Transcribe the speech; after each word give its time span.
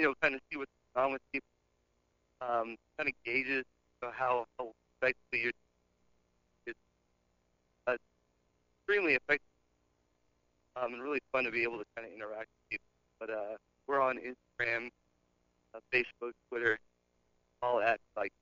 You 0.00 0.06
know, 0.06 0.14
kind 0.22 0.34
of 0.34 0.40
see 0.50 0.56
what's 0.56 0.70
on 0.96 1.12
with 1.12 1.20
people. 1.30 1.46
Um, 2.40 2.76
kind 2.96 3.06
of 3.06 3.12
gauges 3.22 3.66
how, 4.00 4.46
how 4.58 4.72
effectively 4.96 5.42
you're. 5.42 5.52
It's 6.66 6.78
uh, 7.86 7.96
extremely 8.80 9.12
effective 9.12 9.44
um, 10.76 10.94
and 10.94 11.02
really 11.02 11.20
fun 11.32 11.44
to 11.44 11.50
be 11.50 11.64
able 11.64 11.76
to 11.76 11.84
kind 11.94 12.08
of 12.08 12.14
interact 12.14 12.46
with 12.48 12.70
people. 12.70 12.86
But 13.18 13.30
uh, 13.30 13.56
we're 13.86 14.00
on 14.00 14.16
Instagram, 14.16 14.88
uh, 15.74 15.80
Facebook, 15.92 16.32
Twitter, 16.48 16.78
all 17.62 17.80
at 17.80 18.00
like 18.16 18.32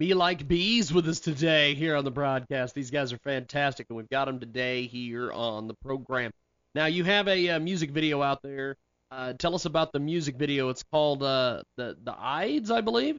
Me 0.00 0.12
Like 0.12 0.48
Bees 0.48 0.92
with 0.92 1.08
us 1.08 1.20
today 1.20 1.74
here 1.74 1.94
on 1.94 2.04
the 2.04 2.10
broadcast. 2.10 2.74
These 2.74 2.90
guys 2.90 3.12
are 3.12 3.18
fantastic, 3.18 3.86
and 3.90 3.96
we've 3.96 4.10
got 4.10 4.24
them 4.24 4.40
today 4.40 4.86
here 4.86 5.30
on 5.30 5.68
the 5.68 5.74
program. 5.74 6.32
Now, 6.74 6.86
you 6.86 7.04
have 7.04 7.28
a 7.28 7.50
uh, 7.50 7.60
music 7.60 7.90
video 7.90 8.22
out 8.22 8.42
there. 8.42 8.76
Uh, 9.10 9.32
tell 9.34 9.54
us 9.54 9.64
about 9.64 9.92
the 9.92 10.00
music 10.00 10.36
video. 10.36 10.68
It's 10.68 10.82
called 10.82 11.22
uh, 11.22 11.62
the 11.76 11.96
the 12.02 12.14
Ides, 12.18 12.70
I 12.70 12.80
believe. 12.80 13.18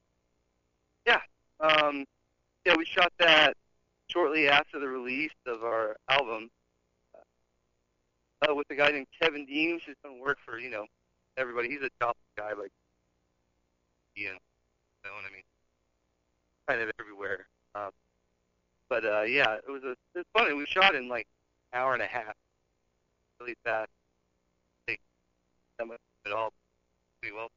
Yeah. 1.05 1.21
Um, 1.59 2.05
yeah, 2.65 2.75
we 2.77 2.85
shot 2.85 3.13
that 3.19 3.55
shortly 4.09 4.49
after 4.49 4.79
the 4.79 4.87
release 4.87 5.31
of 5.45 5.63
our 5.63 5.95
album 6.09 6.49
uh, 8.41 8.53
with 8.53 8.67
a 8.69 8.75
guy 8.75 8.89
named 8.89 9.07
Kevin 9.19 9.45
Deems 9.45 9.81
who's 9.85 9.95
done 10.03 10.19
work 10.19 10.37
for, 10.45 10.59
you 10.59 10.69
know, 10.69 10.85
everybody. 11.37 11.69
He's 11.69 11.81
a 11.81 11.89
top 11.99 12.17
guy 12.37 12.49
like 12.49 12.71
Ian, 14.17 14.33
you 14.33 15.09
know 15.09 15.15
what 15.15 15.25
I 15.29 15.33
mean? 15.33 15.43
Kind 16.67 16.81
of 16.81 16.91
everywhere. 16.99 17.47
Um, 17.75 17.91
but 18.89 19.05
uh, 19.05 19.21
yeah, 19.21 19.55
it 19.55 19.71
was 19.71 19.83
a 19.83 19.91
it 19.91 19.97
was 20.15 20.25
funny. 20.33 20.53
We 20.53 20.65
shot 20.65 20.95
in 20.95 21.07
like 21.07 21.27
an 21.71 21.79
hour 21.79 21.93
and 21.93 22.01
a 22.01 22.07
half, 22.07 22.35
really 23.39 23.55
fast. 23.63 23.86
Take 25.77 25.87
that 25.87 25.93
much 25.93 25.99
of 26.25 26.31
it 26.31 26.35
all 26.35 26.53
pretty 27.21 27.35
well. 27.35 27.49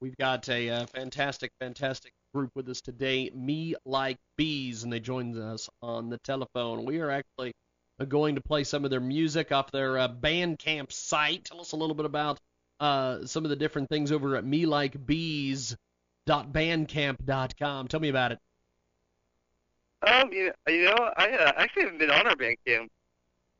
We've 0.00 0.16
got 0.16 0.48
a 0.48 0.68
uh, 0.68 0.86
fantastic, 0.86 1.52
fantastic 1.60 2.12
group 2.34 2.50
with 2.54 2.68
us 2.68 2.80
today, 2.80 3.30
Me 3.34 3.76
Like 3.84 4.18
Bees, 4.36 4.82
and 4.82 4.92
they 4.92 4.98
joined 4.98 5.36
us 5.38 5.68
on 5.80 6.10
the 6.10 6.18
telephone. 6.18 6.84
We 6.84 6.98
are 6.98 7.10
actually 7.10 7.52
uh, 8.00 8.04
going 8.06 8.34
to 8.34 8.40
play 8.40 8.64
some 8.64 8.84
of 8.84 8.90
their 8.90 9.00
music 9.00 9.52
off 9.52 9.70
their 9.70 9.98
uh, 9.98 10.08
Bandcamp 10.08 10.90
site. 10.90 11.44
Tell 11.44 11.60
us 11.60 11.72
a 11.72 11.76
little 11.76 11.94
bit 11.94 12.06
about 12.06 12.40
uh, 12.80 13.24
some 13.26 13.44
of 13.44 13.50
the 13.50 13.56
different 13.56 13.88
things 13.88 14.10
over 14.10 14.36
at 14.36 14.44
Me 14.44 14.66
Like 14.66 15.06
Bees. 15.06 15.76
Bandcamp. 16.26 16.52
melikebees.bandcamp.com. 16.52 17.88
Tell 17.88 18.00
me 18.00 18.08
about 18.08 18.32
it. 18.32 18.38
Um, 20.06 20.32
you, 20.32 20.52
you 20.66 20.84
know, 20.84 21.12
I 21.16 21.30
uh, 21.30 21.52
actually 21.56 21.84
haven't 21.84 21.98
been 21.98 22.10
on 22.10 22.26
our 22.26 22.34
Bandcamp 22.34 22.88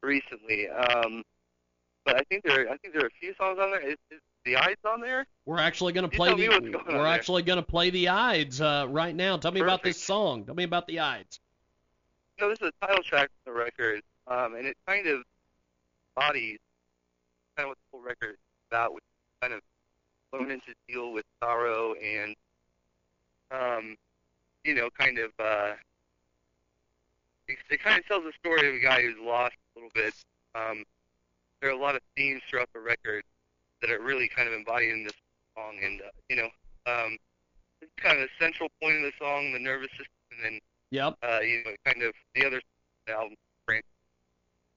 recently. 0.03 0.69
Um, 0.69 1.23
but 2.05 2.17
I 2.17 2.23
think 2.29 2.45
there, 2.45 2.69
I 2.71 2.77
think 2.79 2.95
there 2.95 3.05
are 3.05 3.09
a 3.09 3.19
few 3.21 3.35
songs 3.35 3.59
on 3.61 3.71
there. 3.71 3.81
Is, 3.81 3.97
is 4.11 4.21
the 4.45 4.57
Ides 4.57 4.81
on 4.85 5.01
there? 5.01 5.27
We're 5.47 5.59
actually 5.59 5.93
going 5.93 6.09
to 6.09 6.15
You 6.15 6.19
play 6.19 6.35
the 6.35 6.47
going 6.49 6.73
we're 6.73 6.93
there. 6.95 7.07
actually 7.07 7.43
going 7.43 7.59
to 7.59 7.63
play 7.63 7.91
the 7.91 8.09
Ides 8.09 8.61
uh, 8.61 8.87
right 8.89 9.15
now. 9.15 9.37
Tell 9.37 9.53
me 9.53 9.61
about 9.61 9.83
this 9.83 10.03
song. 10.03 10.45
Tell 10.45 10.55
me 10.55 10.65
about 10.65 10.87
the 10.87 11.01
Ides. 11.01 11.41
No, 12.41 12.49
this 12.49 12.61
is 12.61 12.69
a 12.83 12.87
title 12.87 13.03
track 13.05 13.27
of 13.27 13.53
the 13.53 13.53
record, 13.53 14.03
um, 14.27 14.55
and 14.55 14.67
it 14.67 14.77
kind 14.87 15.07
of 15.07 15.23
embodies 16.17 16.59
kind 17.57 17.67
of 17.67 17.69
what 17.69 17.79
the 17.79 17.97
whole 17.97 18.05
record 18.05 18.31
is 18.33 18.39
about, 18.71 18.95
which 18.95 19.05
is 19.05 19.41
kind 19.41 19.53
of 19.55 19.61
learning 20.33 20.61
to 20.67 20.75
deal 20.89 21.13
with 21.13 21.25
sorrow 21.41 21.95
and, 21.95 22.35
um, 23.51 23.97
you 24.65 24.75
know, 24.75 24.89
kind 24.99 25.19
of, 25.19 25.31
uh, 25.39 25.75
it, 27.49 27.59
it 27.71 27.83
kind 27.83 27.99
of 28.01 28.07
tells 28.07 28.25
the 28.25 28.33
story 28.41 28.67
of 28.67 28.75
a 28.75 28.81
guy 28.81 29.03
who's 29.03 29.17
lost 29.23 29.55
a 29.77 29.79
little 29.79 29.91
bit. 29.95 30.15
Um, 30.55 30.85
there 31.63 31.71
are 31.71 31.75
a 31.75 31.79
lot 31.81 31.95
of 31.95 32.03
themes 32.17 32.43
throughout 32.51 32.69
the 32.75 32.81
record 32.81 33.23
that 33.81 33.91
are 33.91 34.03
really 34.03 34.29
kind 34.29 34.49
of 34.49 34.55
embodied 34.55 34.91
in 34.91 35.05
this 35.05 35.15
song, 35.57 35.79
and, 35.83 36.03
uh, 36.03 36.11
you 36.29 36.37
know, 36.37 36.49
um, 36.87 37.17
it's 37.81 37.93
kind 37.97 38.19
of 38.21 38.29
the 38.29 38.45
central 38.45 38.69
point 38.83 38.97
of 38.97 39.03
the 39.03 39.13
song, 39.19 39.53
the 39.53 39.59
nervous 39.59 39.91
system, 39.91 40.07
and 40.33 40.45
then 40.45 40.61
Yep. 40.91 41.15
uh, 41.23 41.41
you 41.41 41.63
know, 41.65 41.71
kind 41.87 42.03
of 42.03 42.13
the 42.35 42.45
other 42.45 42.61
the 43.07 43.13
album 43.13 43.35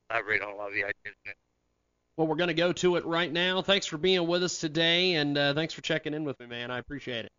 elaborate 0.09 0.41
on 0.41 0.53
a 0.53 0.56
lot 0.56 0.68
of 0.68 0.74
the 0.74 0.84
ideas 0.84 1.16
in 1.25 1.31
it. 1.31 1.38
Well, 2.16 2.28
we're 2.28 2.35
going 2.35 2.47
to 2.47 2.53
go 2.53 2.72
to 2.72 2.95
it 2.95 3.06
right 3.06 3.31
now. 3.31 3.62
Thanks 3.62 3.85
for 3.85 3.97
being 3.97 4.25
with 4.25 4.44
us 4.44 4.59
today, 4.59 5.16
and 5.16 5.38
uh, 5.38 5.53
thanks 5.53 5.74
for 5.74 5.81
checking 5.81 6.13
in 6.13 6.24
with 6.24 6.40
me, 6.40 6.45
man. 6.45 6.72
I 6.72 6.78
appreciate 6.79 7.25
it. 7.25 7.31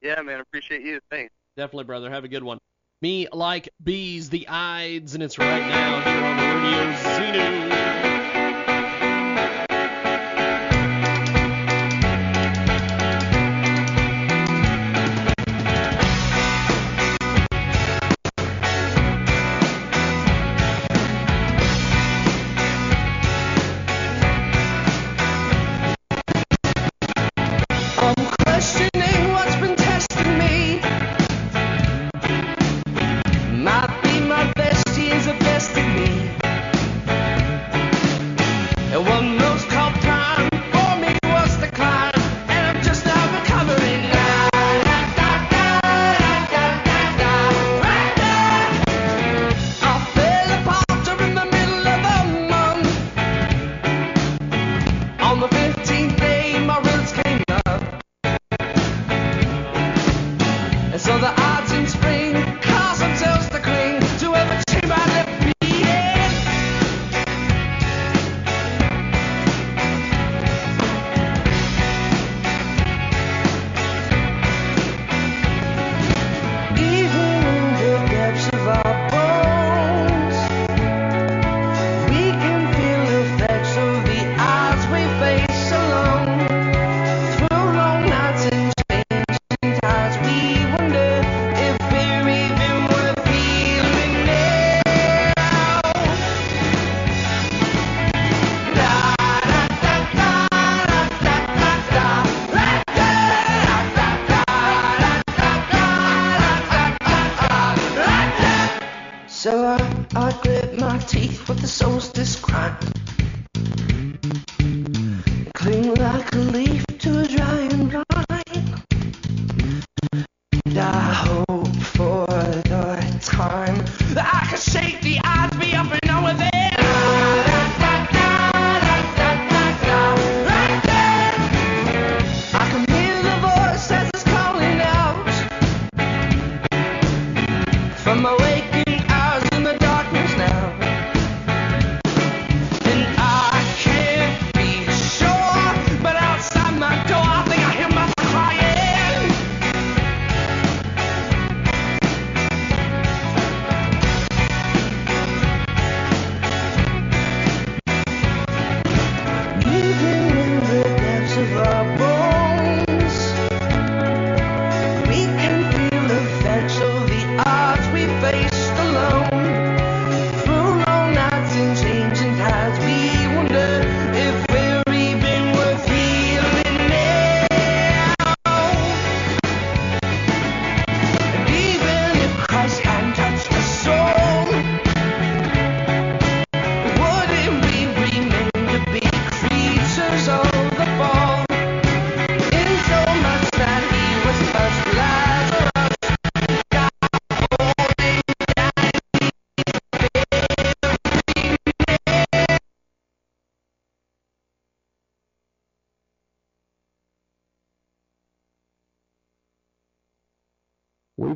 Yeah, 0.00 0.20
man, 0.22 0.40
appreciate 0.40 0.82
you. 0.82 1.00
Thanks. 1.10 1.32
Definitely, 1.56 1.84
brother. 1.84 2.10
Have 2.10 2.24
a 2.24 2.28
good 2.28 2.42
one. 2.42 2.58
Me 3.02 3.28
like 3.32 3.68
bees, 3.82 4.30
the 4.30 4.48
Ides, 4.48 5.14
and 5.14 5.22
it's 5.22 5.38
right 5.38 5.66
now 5.68 6.00
here 6.00 6.24
on 6.24 6.36
the 6.36 6.42
Radio 6.42 6.92
Zenu. 6.94 8.03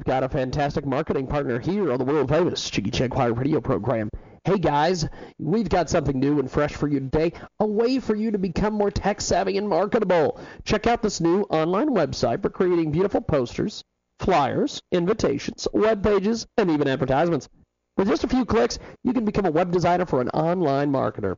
Got 0.08 0.24
a 0.24 0.28
fantastic 0.30 0.86
marketing 0.86 1.26
partner 1.26 1.58
here 1.60 1.92
on 1.92 1.98
the 1.98 2.04
world 2.04 2.30
famous 2.30 2.70
Jiggy 2.70 2.90
Jaguar 2.90 3.30
radio 3.34 3.60
program. 3.60 4.08
Hey 4.42 4.56
guys, 4.56 5.06
we've 5.38 5.68
got 5.68 5.90
something 5.90 6.18
new 6.18 6.38
and 6.38 6.50
fresh 6.50 6.72
for 6.72 6.88
you 6.88 6.98
today, 6.98 7.34
a 7.60 7.66
way 7.66 7.98
for 7.98 8.16
you 8.16 8.30
to 8.30 8.38
become 8.38 8.72
more 8.72 8.90
tech 8.90 9.20
savvy 9.20 9.58
and 9.58 9.68
marketable. 9.68 10.40
Check 10.64 10.86
out 10.86 11.02
this 11.02 11.20
new 11.20 11.42
online 11.50 11.90
website 11.90 12.40
for 12.40 12.48
creating 12.48 12.90
beautiful 12.90 13.20
posters, 13.20 13.84
flyers, 14.18 14.80
invitations, 14.92 15.68
web 15.74 16.02
pages, 16.02 16.46
and 16.56 16.70
even 16.70 16.88
advertisements. 16.88 17.50
With 17.98 18.08
just 18.08 18.24
a 18.24 18.28
few 18.28 18.46
clicks, 18.46 18.78
you 19.04 19.12
can 19.12 19.26
become 19.26 19.44
a 19.44 19.50
web 19.50 19.70
designer 19.70 20.06
for 20.06 20.22
an 20.22 20.30
online 20.30 20.90
marketer. 20.90 21.36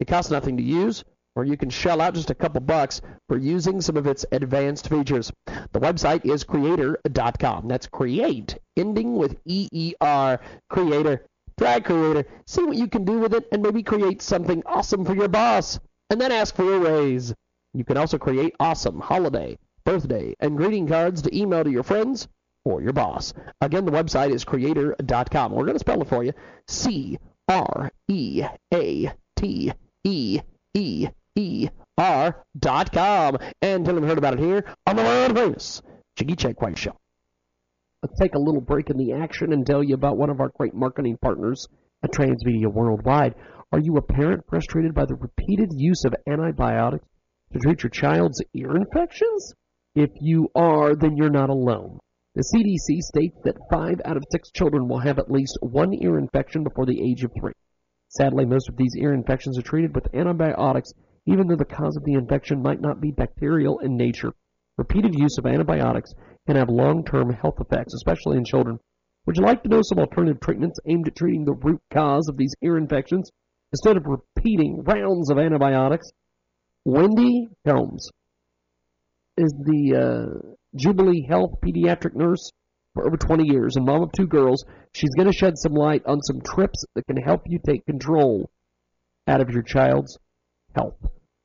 It 0.00 0.08
costs 0.08 0.30
nothing 0.30 0.56
to 0.56 0.62
use, 0.62 1.04
or 1.36 1.44
you 1.44 1.56
can 1.56 1.70
shell 1.70 2.00
out 2.00 2.14
just 2.14 2.30
a 2.30 2.34
couple 2.34 2.60
bucks 2.62 3.02
for 3.28 3.36
using 3.36 3.80
some 3.80 3.96
of 3.96 4.06
its 4.06 4.24
advanced 4.32 4.88
features. 4.88 5.30
The 5.44 5.80
website 5.80 6.24
is 6.24 6.42
creator.com. 6.42 7.68
That's 7.68 7.86
create, 7.86 8.58
ending 8.76 9.16
with 9.16 9.36
E-E-R, 9.44 10.40
creator. 10.68 11.26
Try 11.58 11.80
Creator, 11.80 12.26
see 12.46 12.64
what 12.64 12.76
you 12.76 12.86
can 12.86 13.06
do 13.06 13.18
with 13.18 13.32
it, 13.32 13.48
and 13.50 13.62
maybe 13.62 13.82
create 13.82 14.20
something 14.20 14.62
awesome 14.66 15.06
for 15.06 15.14
your 15.14 15.28
boss, 15.28 15.80
and 16.10 16.20
then 16.20 16.30
ask 16.30 16.54
for 16.54 16.74
a 16.74 16.78
raise. 16.78 17.32
You 17.72 17.82
can 17.82 17.96
also 17.96 18.18
create 18.18 18.54
awesome 18.60 19.00
holiday, 19.00 19.58
birthday, 19.84 20.34
and 20.38 20.58
greeting 20.58 20.86
cards 20.86 21.22
to 21.22 21.34
email 21.34 21.64
to 21.64 21.70
your 21.70 21.82
friends 21.82 22.28
or 22.66 22.82
your 22.82 22.92
boss. 22.92 23.32
Again, 23.62 23.86
the 23.86 23.92
website 23.92 24.32
is 24.32 24.44
creator.com. 24.44 25.52
We're 25.52 25.64
going 25.64 25.76
to 25.76 25.78
spell 25.78 26.02
it 26.02 26.08
for 26.08 26.24
you. 26.24 26.34
C 26.68 27.18
R 27.48 27.90
E 28.08 28.44
A 28.74 29.12
T 29.36 29.72
E 30.04 30.40
E 30.74 31.08
E 31.36 31.68
R 31.98 32.42
dot 32.58 32.92
com. 32.92 33.38
And 33.62 33.84
tell 33.84 33.94
them 33.94 34.04
you 34.04 34.08
heard 34.08 34.18
about 34.18 34.34
it 34.34 34.40
here 34.40 34.64
on 34.86 34.96
the 34.96 35.02
world 35.02 35.36
famous 35.36 35.82
Jiggy 36.16 36.34
Jaguar 36.34 36.74
Show. 36.76 36.96
Let's 38.02 38.18
take 38.20 38.34
a 38.34 38.38
little 38.38 38.60
break 38.60 38.90
in 38.90 38.96
the 38.96 39.12
action 39.12 39.52
and 39.52 39.66
tell 39.66 39.82
you 39.82 39.94
about 39.94 40.16
one 40.16 40.30
of 40.30 40.40
our 40.40 40.50
great 40.56 40.74
marketing 40.74 41.18
partners 41.20 41.66
at 42.02 42.12
Transmedia 42.12 42.72
Worldwide. 42.72 43.34
Are 43.72 43.80
you 43.80 43.96
a 43.96 44.02
parent 44.02 44.44
frustrated 44.48 44.94
by 44.94 45.06
the 45.06 45.14
repeated 45.14 45.70
use 45.72 46.04
of 46.04 46.14
antibiotics 46.26 47.06
to 47.52 47.58
treat 47.58 47.82
your 47.82 47.90
child's 47.90 48.42
ear 48.54 48.76
infections? 48.76 49.54
If 49.94 50.10
you 50.20 50.48
are, 50.54 50.94
then 50.94 51.16
you're 51.16 51.30
not 51.30 51.50
alone. 51.50 51.98
The 52.34 52.44
CDC 52.54 53.00
states 53.00 53.36
that 53.44 53.56
five 53.72 54.00
out 54.04 54.16
of 54.16 54.24
six 54.30 54.50
children 54.50 54.88
will 54.88 55.00
have 55.00 55.18
at 55.18 55.30
least 55.30 55.58
one 55.60 55.94
ear 55.94 56.18
infection 56.18 56.64
before 56.64 56.86
the 56.86 57.00
age 57.00 57.24
of 57.24 57.32
three. 57.38 57.54
Sadly, 58.08 58.44
most 58.44 58.68
of 58.68 58.76
these 58.76 58.94
ear 58.96 59.14
infections 59.14 59.58
are 59.58 59.62
treated 59.62 59.94
with 59.94 60.14
antibiotics, 60.14 60.92
even 61.26 61.48
though 61.48 61.56
the 61.56 61.64
cause 61.64 61.96
of 61.96 62.04
the 62.04 62.14
infection 62.14 62.62
might 62.62 62.80
not 62.80 63.00
be 63.00 63.10
bacterial 63.10 63.80
in 63.80 63.96
nature. 63.96 64.32
Repeated 64.78 65.14
use 65.14 65.38
of 65.38 65.46
antibiotics 65.46 66.12
can 66.46 66.56
have 66.56 66.68
long-term 66.68 67.32
health 67.32 67.60
effects, 67.60 67.94
especially 67.94 68.36
in 68.36 68.44
children. 68.44 68.78
Would 69.26 69.36
you 69.36 69.44
like 69.44 69.62
to 69.64 69.68
know 69.68 69.80
some 69.82 69.98
alternative 69.98 70.40
treatments 70.40 70.78
aimed 70.86 71.08
at 71.08 71.16
treating 71.16 71.44
the 71.44 71.54
root 71.54 71.80
cause 71.92 72.28
of 72.28 72.36
these 72.36 72.54
ear 72.62 72.76
infections 72.76 73.30
instead 73.72 73.96
of 73.96 74.06
repeating 74.06 74.84
rounds 74.84 75.30
of 75.30 75.38
antibiotics? 75.38 76.08
Wendy 76.84 77.48
Helms 77.64 78.08
is 79.36 79.52
the 79.64 79.96
uh, 79.96 80.52
Jubilee 80.76 81.26
Health 81.28 81.54
pediatric 81.60 82.14
nurse 82.14 82.52
for 82.94 83.04
over 83.04 83.16
20 83.16 83.50
years 83.50 83.74
and 83.74 83.84
mom 83.84 84.04
of 84.04 84.12
two 84.12 84.28
girls. 84.28 84.64
She's 84.92 85.14
going 85.16 85.30
to 85.30 85.36
shed 85.36 85.54
some 85.56 85.72
light 85.72 86.02
on 86.06 86.22
some 86.22 86.40
trips 86.40 86.84
that 86.94 87.06
can 87.06 87.16
help 87.16 87.42
you 87.46 87.58
take 87.66 87.84
control 87.84 88.48
out 89.26 89.40
of 89.40 89.50
your 89.50 89.62
child's 89.62 90.16
health 90.76 90.96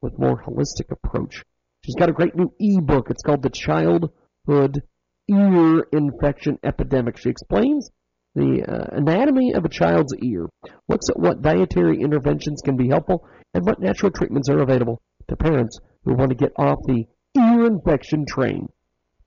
with 0.01 0.19
more 0.19 0.43
holistic 0.43 0.91
approach. 0.91 1.43
She's 1.85 1.95
got 1.95 2.09
a 2.09 2.13
great 2.13 2.35
new 2.35 2.51
ebook. 2.59 3.09
It's 3.09 3.23
called 3.23 3.43
The 3.43 3.49
Childhood 3.49 4.83
Ear 5.29 5.87
Infection 5.91 6.59
Epidemic. 6.63 7.17
She 7.17 7.29
explains 7.29 7.91
the 8.35 8.63
uh, 8.63 8.97
anatomy 8.97 9.53
of 9.53 9.65
a 9.65 9.69
child's 9.69 10.15
ear, 10.21 10.47
looks 10.87 11.09
at 11.09 11.19
what 11.19 11.41
dietary 11.41 11.99
interventions 11.99 12.61
can 12.61 12.77
be 12.77 12.87
helpful, 12.87 13.27
and 13.53 13.65
what 13.65 13.81
natural 13.81 14.11
treatments 14.11 14.47
are 14.49 14.59
available 14.59 15.01
to 15.27 15.35
parents 15.35 15.79
who 16.05 16.13
want 16.13 16.29
to 16.29 16.35
get 16.35 16.53
off 16.57 16.79
the 16.85 17.05
ear 17.37 17.65
infection 17.65 18.25
train. 18.25 18.69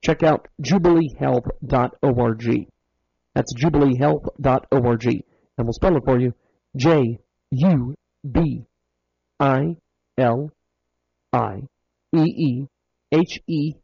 Check 0.03 0.23
out 0.23 0.49
jubileehealth.org. 0.63 2.67
That's 3.35 3.55
jubileehealth.org. 3.55 5.07
And 5.07 5.67
we'll 5.67 5.73
spell 5.73 5.97
it 5.97 6.05
for 6.05 6.21
you 6.21 6.35
J 6.77 7.19
U 7.51 7.95
B 8.31 8.67
I 9.39 9.77
L 10.19 10.51
I 11.35 11.63
E 12.13 12.23
E 12.23 12.67
H 13.11 13.41
E 13.49 13.75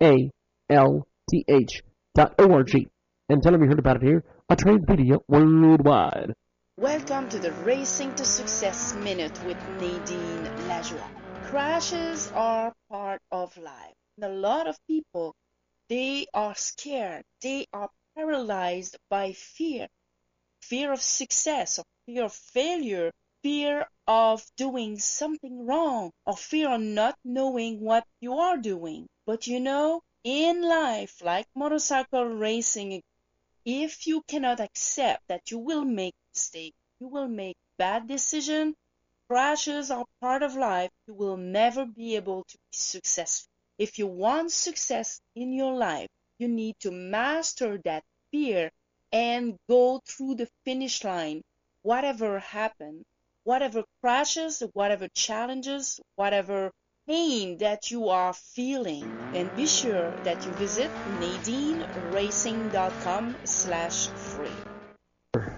A 0.00 0.30
L 0.70 1.04
T 1.28 1.44
H 1.48 1.82
dot 2.14 2.36
O-R-G. 2.38 2.86
And 3.28 3.42
tell 3.42 3.50
them 3.50 3.62
you 3.62 3.66
heard 3.66 3.80
about 3.80 3.96
it 3.96 4.02
here 4.04 4.22
on 4.48 4.56
Transmedia 4.56 5.18
Worldwide. 5.26 6.32
Welcome 6.78 7.28
to 7.30 7.40
the 7.40 7.50
Racing 7.50 8.14
to 8.14 8.24
Success 8.24 8.94
Minute 8.94 9.36
with 9.44 9.56
Nadine 9.80 10.44
Lajoie. 10.68 11.02
Crashes 11.46 12.30
are 12.36 12.72
part 12.88 13.20
of 13.32 13.56
life. 13.56 13.94
And 14.16 14.30
a 14.30 14.36
lot 14.36 14.68
of 14.68 14.78
people, 14.86 15.34
they 15.88 16.26
are 16.32 16.54
scared. 16.54 17.24
They 17.42 17.66
are 17.72 17.90
paralyzed 18.16 18.96
by 19.10 19.32
fear. 19.32 19.88
Fear 20.62 20.92
of 20.92 21.02
success, 21.02 21.80
or 21.80 21.84
fear 22.06 22.26
of 22.26 22.32
failure, 22.32 23.10
fear 23.46 23.86
of 24.08 24.44
doing 24.56 24.98
something 24.98 25.66
wrong, 25.66 26.10
or 26.26 26.36
fear 26.36 26.68
of 26.68 26.80
not 26.80 27.16
knowing 27.24 27.78
what 27.78 28.04
you 28.18 28.34
are 28.34 28.56
doing. 28.56 29.06
But 29.24 29.46
you 29.46 29.60
know, 29.60 30.02
in 30.24 30.62
life, 30.62 31.22
like 31.22 31.46
motorcycle 31.54 32.24
racing, 32.24 33.04
if 33.64 34.08
you 34.08 34.22
cannot 34.22 34.58
accept 34.58 35.28
that 35.28 35.52
you 35.52 35.58
will 35.58 35.84
make 35.84 36.16
mistakes, 36.34 36.76
you 36.98 37.06
will 37.06 37.28
make 37.28 37.56
bad 37.78 38.08
decisions, 38.08 38.74
crashes 39.28 39.92
are 39.92 40.06
part 40.20 40.42
of 40.42 40.56
life, 40.56 40.90
you 41.06 41.14
will 41.14 41.36
never 41.36 41.86
be 41.86 42.16
able 42.16 42.42
to 42.42 42.58
be 42.58 42.76
successful. 42.76 43.48
If 43.78 43.96
you 43.96 44.08
want 44.08 44.50
success 44.50 45.20
in 45.36 45.52
your 45.52 45.74
life, 45.74 46.08
you 46.40 46.48
need 46.48 46.80
to 46.80 46.90
master 46.90 47.78
that 47.84 48.02
fear 48.32 48.72
and 49.12 49.56
go 49.68 50.00
through 50.04 50.34
the 50.34 50.48
finish 50.64 51.04
line. 51.04 51.42
Whatever 51.82 52.40
happens, 52.40 53.04
whatever 53.46 53.84
crashes, 54.00 54.62
whatever 54.72 55.06
challenges, 55.14 56.00
whatever 56.16 56.72
pain 57.06 57.58
that 57.58 57.92
you 57.92 58.08
are 58.08 58.32
feeling. 58.32 59.04
And 59.34 59.54
be 59.54 59.68
sure 59.68 60.10
that 60.24 60.44
you 60.44 60.50
visit 60.52 60.90
nadineracing.com 60.90 63.36
slash 63.44 64.08
free. 64.08 64.50
The 65.32 65.52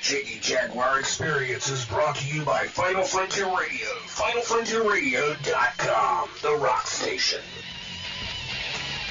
Jiggy 0.00 0.38
Jaguar 0.40 1.00
Experience 1.00 1.68
is 1.68 1.84
brought 1.84 2.16
to 2.16 2.34
you 2.34 2.42
by 2.44 2.66
Final 2.66 3.04
Frontier 3.04 3.44
Radio. 3.44 3.88
FinalFrontierRadio.com, 4.06 6.28
the 6.40 6.56
rock 6.56 6.86
station. 6.86 7.42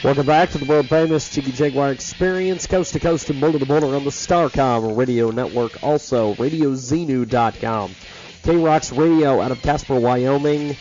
Welcome 0.04 0.27
back 0.27 0.51
to 0.51 0.60
the 0.60 0.66
world 0.66 0.88
famous 0.88 1.27
Jiggy 1.27 1.51
Jaguar 1.51 1.92
Experience, 1.92 2.68
coast 2.68 2.94
to 2.94 3.00
coast 3.00 3.32
and 3.32 3.42
border 3.42 3.58
to 3.58 3.66
border 3.66 3.88
on 3.88 4.04
the 4.04 4.12
Starcom 4.12 4.96
Radio 4.96 5.32
Network. 5.32 5.84
Also, 5.84 6.36
RadioZenu.com. 6.36 7.96
K-Rocks 8.44 8.92
Radio 8.92 9.42
out 9.42 9.51
of 9.51 9.60
Casper, 9.63 10.00
Wyoming. 10.00 10.77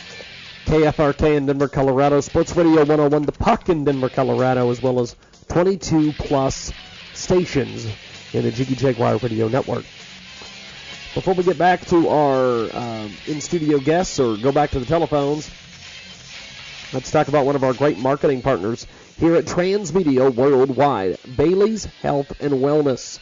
KFRK 0.67 1.37
in 1.37 1.47
Denver, 1.47 1.67
Colorado. 1.67 2.21
Sports 2.21 2.55
Radio 2.55 2.81
101 2.81 3.23
The 3.23 3.33
Puck 3.33 3.71
in 3.71 3.85
Denver, 3.85 4.11
Colorado, 4.11 4.71
as 4.71 4.83
well 4.83 5.01
as 5.01 5.17
22 5.49 6.13
plus 6.13 6.71
stations 7.15 7.87
in 8.35 8.43
the 8.43 8.51
Jiggy 8.51 8.75
Jaguar 8.75 9.17
Radio 9.17 9.49
Network. 9.49 9.87
Before 11.15 11.33
we 11.33 11.43
get 11.43 11.57
back 11.57 11.87
to 11.87 12.11
our 12.11 12.77
um, 12.77 13.13
in-studio 13.27 13.79
guests 13.79 14.21
or 14.21 14.37
go 14.37 14.53
back 14.53 14.73
to 14.73 14.79
the 14.79 14.85
telephones, 14.85 15.51
let's 16.93 17.11
talk 17.11 17.29
about 17.29 17.47
one 17.47 17.57
of 17.57 17.65
our 17.65 17.73
great 17.73 17.99
marketing 17.99 18.43
partners 18.43 18.87
here 19.17 19.35
at 19.35 19.45
Transmedia 19.45 20.35
Worldwide, 20.35 21.19
Bailey's 21.37 21.85
Health 21.85 22.41
and 22.41 22.55
Wellness. 22.55 23.21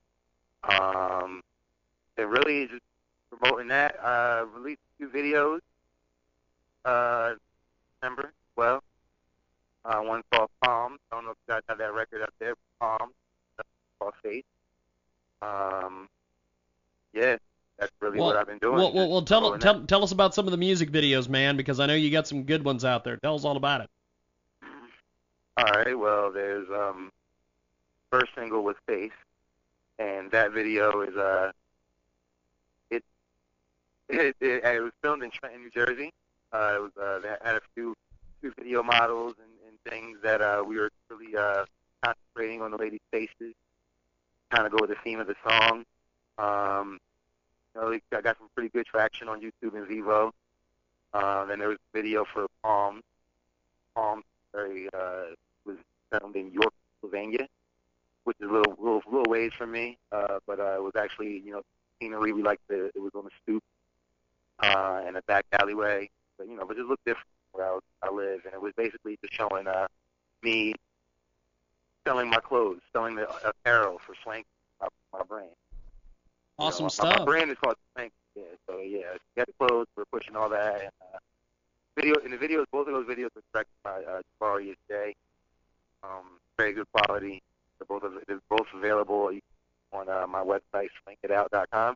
Um, 0.63 1.41
and 2.17 2.29
really 2.29 2.67
just 2.67 2.81
promoting 3.29 3.67
that. 3.69 3.95
Uh, 4.03 4.45
released 4.55 4.81
a 4.95 4.97
few 4.97 5.09
videos. 5.09 5.59
Uh, 6.85 7.35
December. 7.99 8.31
Well, 8.55 8.83
uh, 9.85 9.99
one 9.99 10.23
called 10.31 10.49
Palms. 10.63 10.99
I 11.11 11.15
don't 11.15 11.25
know 11.25 11.31
if 11.31 11.37
you 11.47 11.53
guys 11.53 11.61
have 11.69 11.77
that 11.77 11.93
record 11.93 12.21
up 12.21 12.33
there. 12.39 12.55
Palms. 12.79 13.13
That's 13.57 13.69
called 13.99 14.13
Faith. 14.23 14.45
Um, 15.41 16.09
yeah, 17.13 17.37
that's 17.77 17.91
really 18.01 18.19
what 18.19 18.35
I've 18.35 18.47
been 18.47 18.57
doing. 18.57 18.75
Well, 18.75 18.93
well, 18.93 19.09
well 19.09 19.21
tell, 19.21 19.57
tell, 19.57 19.81
tell 19.81 20.03
us 20.03 20.11
about 20.11 20.35
some 20.35 20.45
of 20.45 20.51
the 20.51 20.57
music 20.57 20.91
videos, 20.91 21.29
man, 21.29 21.55
because 21.55 21.79
I 21.79 21.85
know 21.85 21.93
you 21.93 22.11
got 22.11 22.27
some 22.27 22.43
good 22.43 22.63
ones 22.63 22.83
out 22.83 23.03
there. 23.03 23.17
Tell 23.17 23.35
us 23.35 23.45
all 23.45 23.57
about 23.57 23.81
it. 23.81 23.89
All 25.57 25.65
right. 25.65 25.97
Well, 25.97 26.31
there's 26.31 26.67
um 26.69 27.11
first 28.11 28.31
single 28.35 28.63
was 28.63 28.75
Face, 28.85 29.11
and 29.97 30.31
that 30.31 30.51
video 30.51 31.01
is 31.01 31.15
uh 31.15 31.51
it, 34.09 34.35
it, 34.41 34.63
it 34.63 34.81
was 34.81 34.91
filmed 35.01 35.23
in 35.23 35.31
Trenton, 35.31 35.61
New 35.61 35.69
Jersey. 35.69 36.11
Uh, 36.51 36.73
it 36.75 36.81
was 36.81 36.91
uh, 36.99 37.19
they 37.19 37.29
had 37.43 37.55
a 37.55 37.61
few 37.75 37.95
few 38.41 38.53
video 38.57 38.81
models 38.81 39.33
and, 39.37 39.51
and 39.67 39.91
things 39.91 40.17
that 40.23 40.41
uh 40.41 40.63
we 40.65 40.77
were 40.77 40.89
really 41.09 41.35
uh 41.35 41.65
concentrating 42.03 42.61
on 42.61 42.71
the 42.71 42.77
ladies' 42.77 43.01
faces, 43.11 43.53
kind 44.49 44.65
of 44.65 44.71
go 44.71 44.77
with 44.81 44.89
the 44.89 44.95
theme 45.03 45.19
of 45.19 45.27
the 45.27 45.35
song. 45.47 45.83
Um, 46.37 46.97
you 47.75 47.81
know, 47.81 47.99
I 48.17 48.21
got 48.21 48.37
some 48.37 48.49
pretty 48.55 48.69
good 48.69 48.85
traction 48.85 49.27
on 49.27 49.41
YouTube 49.41 49.75
and 49.75 49.85
Vevo. 49.85 50.31
Uh, 51.13 51.45
then 51.45 51.59
there 51.59 51.67
was 51.67 51.77
a 51.77 51.97
video 51.97 52.25
for 52.33 52.47
Palms. 52.63 53.03
Palms 53.95 54.23
very 54.53 54.87
uh, 54.93 55.35
was 55.65 55.75
filmed 56.11 56.35
in 56.35 56.51
York, 56.51 56.73
Pennsylvania, 57.01 57.47
which 58.23 58.37
is 58.39 58.49
a 58.49 58.51
little 58.51 58.75
little, 58.79 59.01
little 59.11 59.29
ways 59.29 59.51
from 59.57 59.71
me. 59.71 59.97
Uh, 60.11 60.39
but 60.47 60.59
uh, 60.59 60.75
it 60.75 60.81
was 60.81 60.93
actually 60.97 61.41
you 61.45 61.51
know 61.51 61.61
scenery. 62.01 62.31
We 62.31 62.41
liked 62.41 62.67
the 62.69 62.85
it 62.95 63.01
was 63.01 63.11
on 63.13 63.25
the 63.25 63.31
stoop 63.43 63.63
uh, 64.61 65.01
and 65.05 65.17
a 65.17 65.21
back 65.23 65.45
alleyway. 65.51 66.09
But 66.37 66.47
you 66.47 66.55
know, 66.55 66.65
but 66.65 66.77
it 66.77 66.85
looked 66.85 67.05
different 67.05 67.27
where 67.51 67.67
I, 67.67 67.71
was, 67.71 67.83
I 68.03 68.11
live, 68.11 68.41
and 68.45 68.53
it 68.53 68.61
was 68.61 68.73
basically 68.77 69.17
just 69.21 69.33
showing 69.33 69.67
uh, 69.67 69.87
me 70.43 70.75
selling 72.05 72.29
my 72.29 72.37
clothes, 72.37 72.79
selling 72.93 73.15
the 73.15 73.27
apparel 73.47 73.99
for 74.05 74.15
Swank, 74.23 74.45
my, 74.81 74.87
my 75.13 75.23
brand. 75.23 75.49
You 76.59 76.65
Awesome 76.65 76.85
know, 76.85 76.89
stuff. 76.89 77.19
My 77.19 77.25
brand 77.25 77.51
is 77.51 77.57
called 77.57 77.75
Swank. 77.93 78.11
Yeah, 78.35 78.43
so 78.67 78.79
yeah, 78.79 79.17
get 79.35 79.47
the 79.47 79.67
clothes. 79.67 79.87
We're 79.95 80.05
pushing 80.05 80.35
all 80.35 80.49
that. 80.49 80.81
And, 80.81 80.91
uh, 81.13 81.17
video 81.95 82.15
in 82.23 82.31
the 82.31 82.37
videos, 82.37 82.65
both 82.71 82.87
of 82.87 82.93
those 82.93 83.05
videos 83.05 83.29
were 83.35 83.43
directed 83.53 83.75
by 83.83 84.03
uh, 84.03 84.21
Jabari 84.41 84.75
Day. 84.87 85.15
Um, 86.03 86.39
very 86.57 86.73
good 86.73 86.87
quality. 86.93 87.41
They're 87.77 87.99
both 87.99 88.03
they're 88.27 88.39
both 88.49 88.67
available 88.73 89.31
on 89.91 90.09
uh, 90.09 90.27
my 90.27 90.41
website, 90.41 90.89
swankitout.com. 91.07 91.95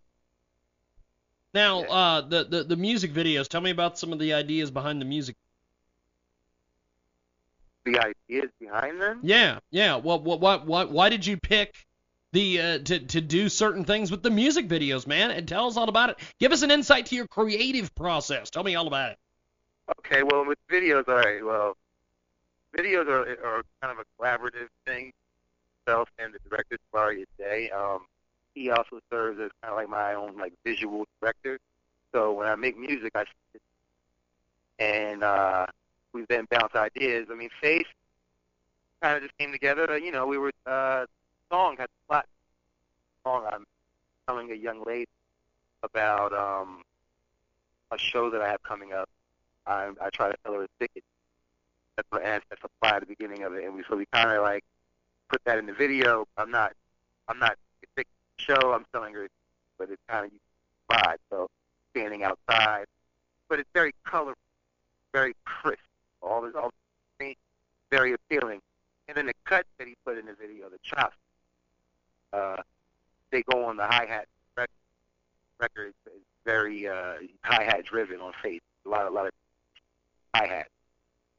Now, 1.53 1.83
uh, 1.83 2.21
the, 2.21 2.43
the 2.45 2.63
the 2.63 2.75
music 2.75 3.13
videos. 3.13 3.47
Tell 3.47 3.61
me 3.61 3.69
about 3.69 3.99
some 3.99 4.11
of 4.11 4.19
the 4.19 4.33
ideas 4.33 4.71
behind 4.71 4.99
the 4.99 5.05
music. 5.05 5.35
The 7.85 7.99
ideas 7.99 8.49
behind 8.59 8.99
them. 8.99 9.19
Yeah, 9.23 9.59
yeah. 9.69 9.97
Well, 9.97 10.19
what, 10.19 10.39
what, 10.39 10.65
what, 10.65 10.91
why 10.91 11.09
did 11.09 11.25
you 11.25 11.37
pick 11.37 11.85
the 12.31 12.61
uh, 12.61 12.79
to 12.79 12.99
to 12.99 13.21
do 13.21 13.49
certain 13.49 13.83
things 13.83 14.09
with 14.09 14.23
the 14.23 14.31
music 14.31 14.67
videos, 14.67 15.05
man? 15.05 15.31
And 15.31 15.47
tell 15.47 15.67
us 15.67 15.77
all 15.77 15.89
about 15.89 16.09
it. 16.09 16.19
Give 16.39 16.51
us 16.51 16.61
an 16.61 16.71
insight 16.71 17.05
to 17.07 17.15
your 17.15 17.27
creative 17.27 17.93
process. 17.93 18.49
Tell 18.49 18.63
me 18.63 18.75
all 18.75 18.87
about 18.87 19.11
it. 19.11 19.17
Okay, 19.99 20.23
well, 20.23 20.45
with 20.45 20.57
videos, 20.71 21.07
all 21.07 21.15
right. 21.15 21.43
Well, 21.43 21.77
videos 22.75 23.07
are 23.07 23.29
are 23.45 23.63
kind 23.81 23.91
of 23.91 23.99
a 23.99 24.05
collaborative 24.17 24.69
thing. 24.85 25.11
Myself 25.85 26.09
and 26.17 26.33
the 26.33 26.39
director, 26.49 26.77
Jabari 26.93 27.25
Day. 27.37 27.69
Um, 27.69 28.05
he 28.53 28.69
also 28.69 28.99
serves 29.11 29.39
as 29.39 29.51
kind 29.61 29.71
of 29.71 29.75
like 29.75 29.89
my 29.89 30.13
own 30.13 30.37
like 30.37 30.53
visual 30.65 31.05
director. 31.19 31.59
So 32.13 32.33
when 32.33 32.47
I 32.47 32.55
make 32.55 32.77
music, 32.77 33.11
I 33.15 33.25
sit 33.51 33.61
and 34.79 35.23
uh, 35.23 35.65
we 36.13 36.25
then 36.29 36.47
bounce 36.49 36.75
ideas. 36.75 37.27
I 37.31 37.35
mean, 37.35 37.49
Face 37.61 37.85
kind 39.01 39.17
of 39.17 39.23
just 39.23 39.37
came 39.37 39.51
together. 39.51 39.97
You 39.97 40.11
know, 40.11 40.25
we 40.27 40.37
were 40.37 40.51
uh, 40.65 41.05
song 41.51 41.75
had 41.77 41.85
a 41.85 42.07
plot. 42.07 42.25
Song 43.23 43.45
I'm 43.51 43.65
telling 44.27 44.51
a 44.51 44.55
young 44.55 44.83
lady 44.85 45.09
about 45.83 46.33
um, 46.33 46.81
a 47.91 47.97
show 47.97 48.29
that 48.29 48.41
I 48.41 48.49
have 48.49 48.63
coming 48.63 48.93
up. 48.93 49.09
I 49.65 49.91
I 50.01 50.09
try 50.09 50.29
to 50.29 50.37
sell 50.43 50.53
her 50.53 50.63
a 50.63 50.67
ticket. 50.79 51.03
That's 51.95 52.07
what 52.11 52.23
and 52.23 52.41
that's 52.49 52.61
apply 52.63 52.97
at 52.97 52.99
the 53.01 53.05
beginning 53.05 53.43
of 53.43 53.53
it, 53.53 53.65
and 53.65 53.75
we 53.75 53.83
so 53.89 53.95
we 53.95 54.05
kind 54.11 54.31
of 54.31 54.41
like 54.41 54.63
put 55.29 55.41
that 55.45 55.57
in 55.57 55.65
the 55.65 55.73
video. 55.73 56.25
I'm 56.37 56.51
not 56.51 56.73
I'm 57.27 57.39
not 57.39 57.57
show. 58.37 58.73
I'm 58.73 58.85
selling 58.91 59.13
her, 59.13 59.27
but 59.77 59.89
it's 59.89 60.01
kind 60.07 60.25
of 60.25 60.97
vibe. 60.97 61.17
So 61.29 61.49
standing 61.91 62.23
outside, 62.23 62.85
but 63.49 63.59
it's 63.59 63.69
very 63.73 63.93
colorful, 64.05 64.41
very 65.13 65.35
crisp. 65.45 65.81
All 66.21 66.41
this 66.41 66.53
all 66.55 66.69
the 66.69 66.73
very 67.93 68.13
appealing. 68.13 68.59
And 69.07 69.15
then 69.15 69.27
the 69.27 69.33
cuts 69.45 69.67
that 69.77 69.87
he 69.87 69.95
put 70.05 70.17
in 70.17 70.25
the 70.25 70.33
video, 70.33 70.69
the 70.69 70.79
chops, 70.81 71.15
uh, 72.31 72.57
they 73.31 73.43
go 73.43 73.65
on 73.65 73.77
the 73.77 73.85
hi 73.85 74.05
hat 74.05 74.25
record. 74.57 74.69
Record 75.59 75.93
is 76.07 76.21
very 76.45 76.87
uh, 76.87 77.15
hi 77.43 77.63
hat 77.63 77.85
driven 77.85 78.19
on 78.19 78.33
face. 78.41 78.61
A 78.85 78.89
lot, 78.89 79.05
a 79.05 79.09
lot 79.09 79.27
of 79.27 79.31
hi 80.33 80.47
hat, 80.47 80.67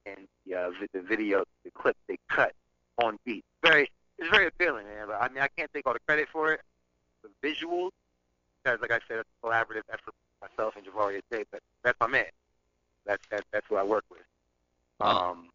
and 0.06 0.28
the, 0.46 0.54
uh, 0.54 0.70
the 0.92 1.00
video, 1.00 1.44
the 1.64 1.70
clip 1.70 1.96
they 2.06 2.18
cut 2.28 2.52
on 3.02 3.18
beat. 3.24 3.44
Very, 3.62 3.90
it's 4.18 4.30
very 4.30 4.46
appealing, 4.46 4.86
man. 4.86 5.08
But 5.08 5.20
I 5.20 5.28
mean, 5.28 5.42
I 5.42 5.48
can't 5.56 5.72
take 5.74 5.86
all 5.86 5.94
the 5.94 6.00
credit 6.06 6.28
for 6.32 6.52
it. 6.52 6.60
The 7.24 7.48
visuals, 7.48 7.90
because 8.62 8.80
like 8.80 8.92
I 8.92 9.00
said, 9.08 9.18
it's 9.18 9.28
a 9.42 9.46
collaborative 9.46 9.82
effort 9.90 10.12
for 10.38 10.48
myself 10.48 10.74
and 10.76 10.86
Jabari 10.86 11.20
Day. 11.30 11.44
But 11.50 11.60
that's 11.82 11.98
my 12.00 12.06
man. 12.06 12.26
That's 13.06 13.22
that's 13.30 13.44
that's 13.50 13.66
who 13.68 13.76
I 13.76 13.82
work 13.82 14.04
with. 14.10 14.20
Um, 15.00 15.48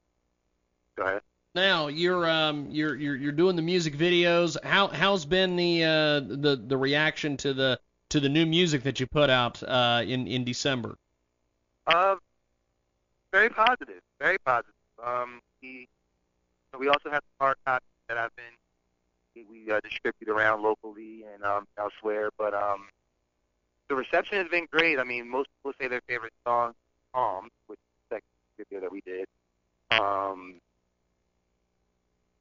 go 0.95 1.03
ahead. 1.03 1.21
Now 1.55 1.87
you're 1.87 2.29
um 2.29 2.67
you're 2.69 2.95
you're 2.95 3.15
you're 3.15 3.31
doing 3.31 3.55
the 3.55 3.61
music 3.61 3.95
videos. 3.95 4.57
How 4.63 4.87
how's 4.87 5.25
been 5.25 5.55
the 5.55 5.83
uh 5.83 6.19
the 6.19 6.61
the 6.67 6.77
reaction 6.77 7.37
to 7.37 7.53
the 7.53 7.79
to 8.09 8.19
the 8.19 8.29
new 8.29 8.45
music 8.45 8.83
that 8.83 8.99
you 8.99 9.07
put 9.07 9.29
out 9.29 9.61
uh 9.63 10.03
in 10.05 10.27
in 10.27 10.43
December? 10.43 10.97
Uh, 11.87 12.15
very 13.31 13.49
positive, 13.49 14.01
very 14.19 14.37
positive. 14.39 14.73
Um, 15.03 15.41
we 15.61 15.87
we 16.77 16.87
also 16.87 17.09
have 17.09 17.23
hard 17.39 17.55
copies 17.65 17.87
that 18.07 18.17
I've 18.17 18.35
been 18.35 18.45
we, 19.49 19.71
uh, 19.71 19.79
distribute 19.81 20.29
around 20.29 20.61
locally 20.61 21.25
and 21.33 21.43
um, 21.43 21.67
elsewhere, 21.77 22.29
but 22.37 22.53
um, 22.53 22.87
the 23.87 23.95
reception 23.95 24.37
has 24.37 24.47
been 24.47 24.67
great. 24.71 24.99
I 24.99 25.03
mean, 25.03 25.29
most 25.29 25.49
people 25.57 25.73
say 25.79 25.87
their 25.87 26.01
favorite 26.07 26.33
song, 26.45 26.73
"Palms," 27.13 27.51
which 27.67 27.79
is 27.79 28.09
the 28.09 28.15
second 28.15 28.27
video 28.57 28.79
that 28.81 28.91
we 28.91 29.01
did. 29.01 29.27
Um, 29.91 30.55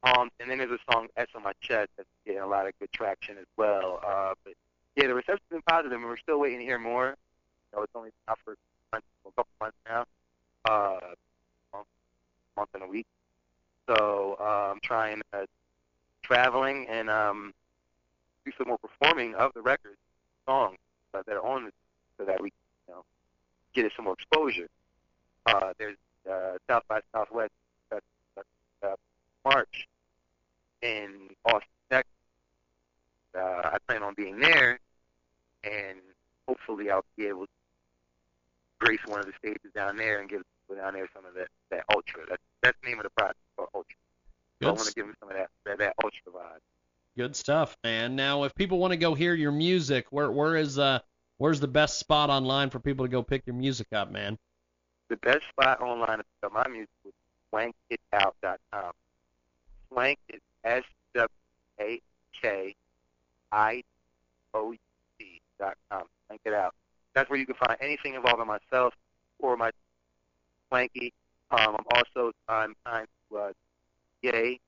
um, 0.02 0.30
and 0.38 0.50
then 0.50 0.58
there's 0.58 0.70
a 0.70 0.92
song 0.92 1.08
"S 1.16 1.28
on 1.34 1.42
My 1.42 1.52
Chest" 1.60 1.90
that's 1.96 2.08
getting 2.24 2.40
a 2.40 2.46
lot 2.46 2.66
of 2.66 2.78
good 2.78 2.92
traction 2.92 3.36
as 3.38 3.46
well. 3.56 4.00
Uh, 4.06 4.34
but 4.44 4.54
yeah, 4.96 5.06
the 5.06 5.14
reception's 5.14 5.48
been 5.50 5.62
positive, 5.62 5.92
and 5.92 6.04
we're 6.04 6.16
still 6.16 6.38
waiting 6.38 6.58
to 6.58 6.64
hear 6.64 6.78
more. 6.78 7.16
You 7.72 7.78
know, 7.78 7.82
it's 7.82 7.92
only 7.94 8.10
out 8.28 8.38
for 8.44 8.56
a 8.92 9.00
couple 9.36 9.46
months 9.60 9.76
now, 9.86 10.04
uh, 10.64 10.98
month, 11.72 11.86
month 12.56 12.70
and 12.74 12.82
a 12.82 12.86
week. 12.86 13.06
So 13.88 14.36
uh, 14.38 14.72
I'm 14.72 14.80
trying 14.82 15.22
uh, 15.32 15.46
traveling 16.28 16.87
and 16.88 17.08
um, 17.08 17.54
do 18.44 18.52
some 18.58 18.68
more 18.68 18.78
performing 18.78 19.35
of 19.35 19.52
the 19.54 19.62
records, 19.62 19.97
songs 20.47 20.76
uh, 21.14 21.23
that 21.26 21.35
are 21.35 21.44
on 21.44 21.66
it, 21.66 21.75
so 22.18 22.25
that 22.25 22.40
we, 22.40 22.52
you 22.87 22.94
know, 22.94 23.02
get 23.75 23.87
it 23.87 23.92
some 23.97 24.04
more 24.04 24.14
exposure. 24.14 24.68
Uh, 25.47 25.73
there's 25.78 25.97
uh, 26.30 26.58
South 26.68 26.82
by 26.88 27.00
Southwest 27.12 27.52
uh, 27.90 27.99
uh, 28.82 28.94
March 29.44 29.88
in 30.82 31.30
Austin, 31.44 31.68
Texas. 31.90 32.12
Uh, 33.35 33.70
I 33.73 33.78
plan 33.87 34.02
on 34.02 34.14
being 34.14 34.38
there, 34.38 34.78
and 35.64 35.99
hopefully 36.47 36.90
I'll 36.90 37.04
be 37.16 37.26
able 37.26 37.47
to 37.47 37.52
grace 38.78 39.00
one 39.06 39.20
of 39.20 39.26
the 39.26 39.32
stages 39.38 39.73
down 39.75 39.97
there 39.97 40.20
and 40.20 40.28
give 40.28 40.42
down 40.76 40.92
there 40.92 41.08
some 41.14 41.25
of 41.25 41.35
that 41.35 41.49
that 41.70 41.85
ultra. 41.90 42.20
That's 42.28 42.42
that's 42.62 42.76
the 42.82 42.90
name 42.90 42.99
of 42.99 43.04
the 43.04 43.11
project, 43.11 43.38
ultra. 43.58 43.97
So 44.62 44.68
I 44.68 44.72
Good, 44.72 44.76
want 44.76 44.88
to 44.88 44.94
give 44.94 45.06
them 45.06 45.14
some 45.20 45.30
of 45.30 45.36
that 45.36 45.50
that, 45.66 45.78
that 45.78 45.94
ultra 46.02 46.32
vibe. 46.32 46.58
good 47.16 47.36
stuff, 47.36 47.76
man. 47.84 48.16
Now, 48.16 48.44
if 48.44 48.54
people 48.54 48.78
want 48.78 48.92
to 48.92 48.96
go 48.96 49.14
hear 49.14 49.34
your 49.34 49.52
music, 49.52 50.06
where 50.10 50.30
where 50.30 50.56
is 50.56 50.78
uh 50.78 51.00
where's 51.38 51.60
the 51.60 51.68
best 51.68 51.98
spot 51.98 52.30
online 52.30 52.70
for 52.70 52.80
people 52.80 53.04
to 53.04 53.10
go 53.10 53.22
pick 53.22 53.46
your 53.46 53.54
music 53.54 53.88
up, 53.92 54.10
man? 54.10 54.38
The 55.08 55.16
best 55.18 55.42
spot 55.50 55.80
online 55.80 56.18
to 56.18 56.24
pick 56.24 56.44
up 56.44 56.52
my 56.52 56.66
music 56.68 56.88
is 57.06 57.12
swankitout.com. 57.52 58.92
Swank 59.90 60.18
is 60.28 60.40
S 60.64 60.83
W 61.14 61.28
A 61.80 62.00
K 62.42 62.74
I 63.52 63.83
O 64.54 64.74
T 65.18 65.40
dot 65.59 65.76
com. 65.90 66.02
Swank 66.26 66.40
it 66.44 66.52
out. 66.52 66.74
That's 67.14 67.30
where 67.30 67.38
you 67.38 67.46
can 67.46 67.54
find 67.54 67.76
anything 67.80 68.14
involving 68.14 68.46
myself 68.46 68.92
or 69.38 69.56
my 69.56 69.70
Swanky. 70.68 71.12
Um, 71.50 71.76
I'm 71.78 71.85
also 71.94 72.33
I'm 72.48 72.74
signed 72.87 73.09
to 73.30 73.38
uh, 73.38 73.52
Yay 74.22 74.61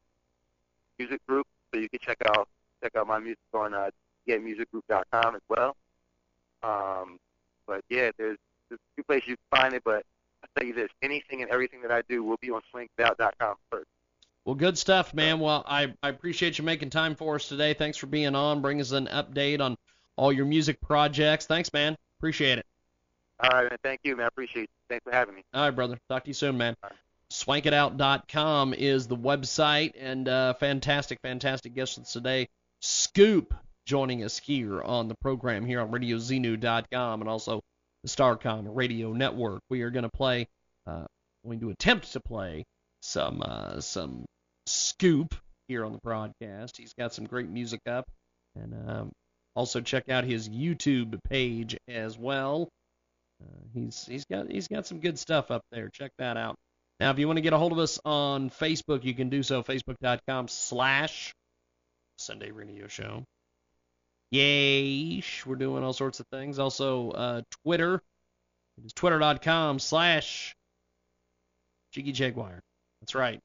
Music 0.98 1.24
Group, 1.26 1.46
so 1.72 1.80
you 1.80 1.88
can 1.88 1.98
check 2.00 2.18
out 2.26 2.48
check 2.82 2.96
out 2.96 3.06
my 3.06 3.18
music 3.18 3.38
on 3.52 3.74
uh, 3.74 3.90
yaymusicgroup.com 4.28 5.34
as 5.34 5.42
well. 5.48 5.76
Um, 6.62 7.18
but 7.66 7.82
yeah, 7.88 8.10
there's 8.18 8.38
there's 8.68 8.80
a 8.80 8.94
few 8.96 9.04
places 9.04 9.28
you 9.28 9.36
can 9.36 9.60
find 9.60 9.74
it, 9.74 9.82
but 9.84 10.04
I'll 10.42 10.48
tell 10.58 10.66
you 10.66 10.74
this, 10.74 10.88
anything 11.02 11.42
and 11.42 11.50
everything 11.50 11.82
that 11.82 11.90
I 11.90 12.02
do 12.08 12.22
will 12.22 12.38
be 12.40 12.50
on 12.50 12.62
swankitout.com 12.74 13.56
first. 13.70 13.86
Well, 14.44 14.54
good 14.54 14.78
stuff, 14.78 15.12
man. 15.12 15.38
Well, 15.38 15.64
I, 15.66 15.92
I 16.02 16.08
appreciate 16.08 16.58
you 16.58 16.64
making 16.64 16.90
time 16.90 17.14
for 17.14 17.34
us 17.34 17.48
today. 17.48 17.74
Thanks 17.74 17.98
for 17.98 18.06
being 18.06 18.34
on, 18.34 18.62
bringing 18.62 18.80
us 18.80 18.92
an 18.92 19.06
update 19.06 19.60
on 19.60 19.76
all 20.16 20.32
your 20.32 20.46
music 20.46 20.80
projects. 20.80 21.46
Thanks, 21.46 21.72
man. 21.72 21.96
Appreciate 22.18 22.58
it. 22.58 22.66
All 23.40 23.50
right, 23.50 23.70
man. 23.70 23.78
Thank 23.82 24.00
you, 24.02 24.16
man. 24.16 24.24
I 24.24 24.28
appreciate 24.28 24.64
it. 24.64 24.70
Thanks 24.88 25.04
for 25.04 25.12
having 25.12 25.34
me. 25.34 25.44
All 25.52 25.62
right, 25.62 25.70
brother. 25.70 25.98
Talk 26.08 26.24
to 26.24 26.30
you 26.30 26.34
soon, 26.34 26.56
man. 26.56 26.76
Swankitout.com 27.32 28.74
is 28.74 29.06
the 29.06 29.16
website, 29.16 29.92
and 29.98 30.28
uh, 30.28 30.54
fantastic, 30.54 31.18
fantastic 31.22 31.74
guests 31.74 32.12
today. 32.12 32.48
Scoop 32.80 33.54
joining 33.86 34.24
us 34.24 34.38
here 34.38 34.82
on 34.82 35.08
the 35.08 35.14
program 35.20 35.64
here 35.64 35.80
on 35.80 35.90
RadioZenu.com 35.90 37.20
and 37.20 37.30
also 37.30 37.60
the 38.02 38.08
Starcom 38.08 38.66
Radio 38.74 39.12
Network. 39.12 39.60
We 39.70 39.82
are 39.82 39.90
going 39.90 40.04
to 40.04 40.10
play, 40.10 40.48
uh, 40.86 41.04
going 41.44 41.60
to 41.60 41.70
attempt 41.70 42.12
to 42.12 42.20
play 42.20 42.64
some 43.00 43.42
uh, 43.42 43.80
some 43.80 44.24
Scoop 44.66 45.34
here 45.68 45.84
on 45.84 45.92
the 45.92 46.00
broadcast. 46.02 46.76
He's 46.76 46.94
got 46.94 47.14
some 47.14 47.26
great 47.26 47.48
music 47.48 47.80
up, 47.88 48.08
and 48.56 48.74
um, 48.88 49.12
also 49.54 49.80
check 49.80 50.08
out 50.08 50.24
his 50.24 50.48
YouTube 50.48 51.18
page 51.28 51.76
as 51.88 52.18
well. 52.18 52.68
Uh, 53.42 53.62
he's 53.72 54.04
he's 54.06 54.24
got 54.24 54.50
he's 54.50 54.68
got 54.68 54.86
some 54.86 54.98
good 54.98 55.18
stuff 55.18 55.50
up 55.50 55.62
there. 55.70 55.88
Check 55.90 56.10
that 56.18 56.36
out. 56.36 56.56
Now, 57.00 57.10
if 57.10 57.18
you 57.18 57.26
want 57.26 57.38
to 57.38 57.42
get 57.42 57.54
a 57.54 57.58
hold 57.58 57.72
of 57.72 57.78
us 57.78 57.98
on 58.04 58.50
Facebook, 58.50 59.04
you 59.04 59.14
can 59.14 59.30
do 59.30 59.42
so. 59.42 59.62
Facebook.com 59.62 60.48
slash 60.48 61.34
Sunday 62.18 62.50
Radio 62.50 62.88
Show. 62.88 63.24
Yay! 64.30 65.22
We're 65.46 65.56
doing 65.56 65.82
all 65.82 65.94
sorts 65.94 66.20
of 66.20 66.26
things. 66.26 66.58
Also, 66.58 67.10
uh, 67.12 67.42
Twitter. 67.64 68.02
It 68.76 68.84
is 68.84 68.92
twitter.com 68.92 69.78
slash 69.78 70.54
Jiggy 71.92 72.12
Jaguar. 72.12 72.60
That's 73.00 73.14
right. 73.14 73.40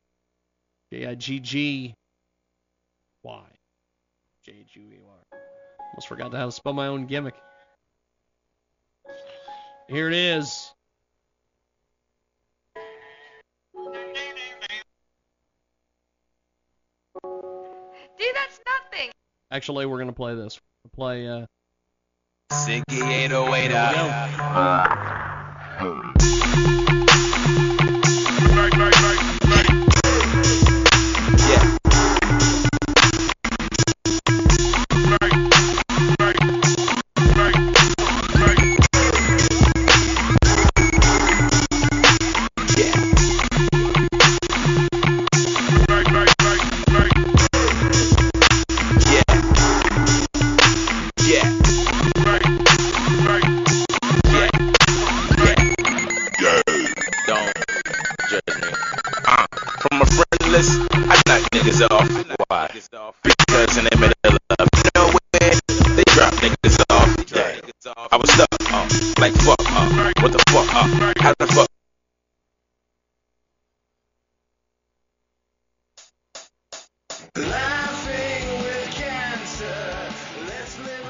J 0.92 1.08
I 1.08 1.16
G 1.16 1.40
G 1.40 1.96
Y. 3.24 3.42
J 4.44 4.66
G 4.72 4.80
U 4.82 4.86
E 4.92 5.00
R. 5.08 5.40
Almost 5.94 6.08
forgot 6.10 6.34
how 6.34 6.46
to 6.46 6.52
spell 6.52 6.74
my 6.74 6.88
own 6.88 7.06
gimmick. 7.06 7.36
Here 9.88 10.08
it 10.10 10.14
is. 10.14 10.72
Actually, 19.56 19.86
we're 19.86 20.00
gonna 20.00 20.12
play 20.12 20.36
this. 20.36 20.60
We'll 20.84 20.92
play. 20.94 21.26
Uh, 21.30 21.46
Siggy 22.52 23.02
808 23.02 23.72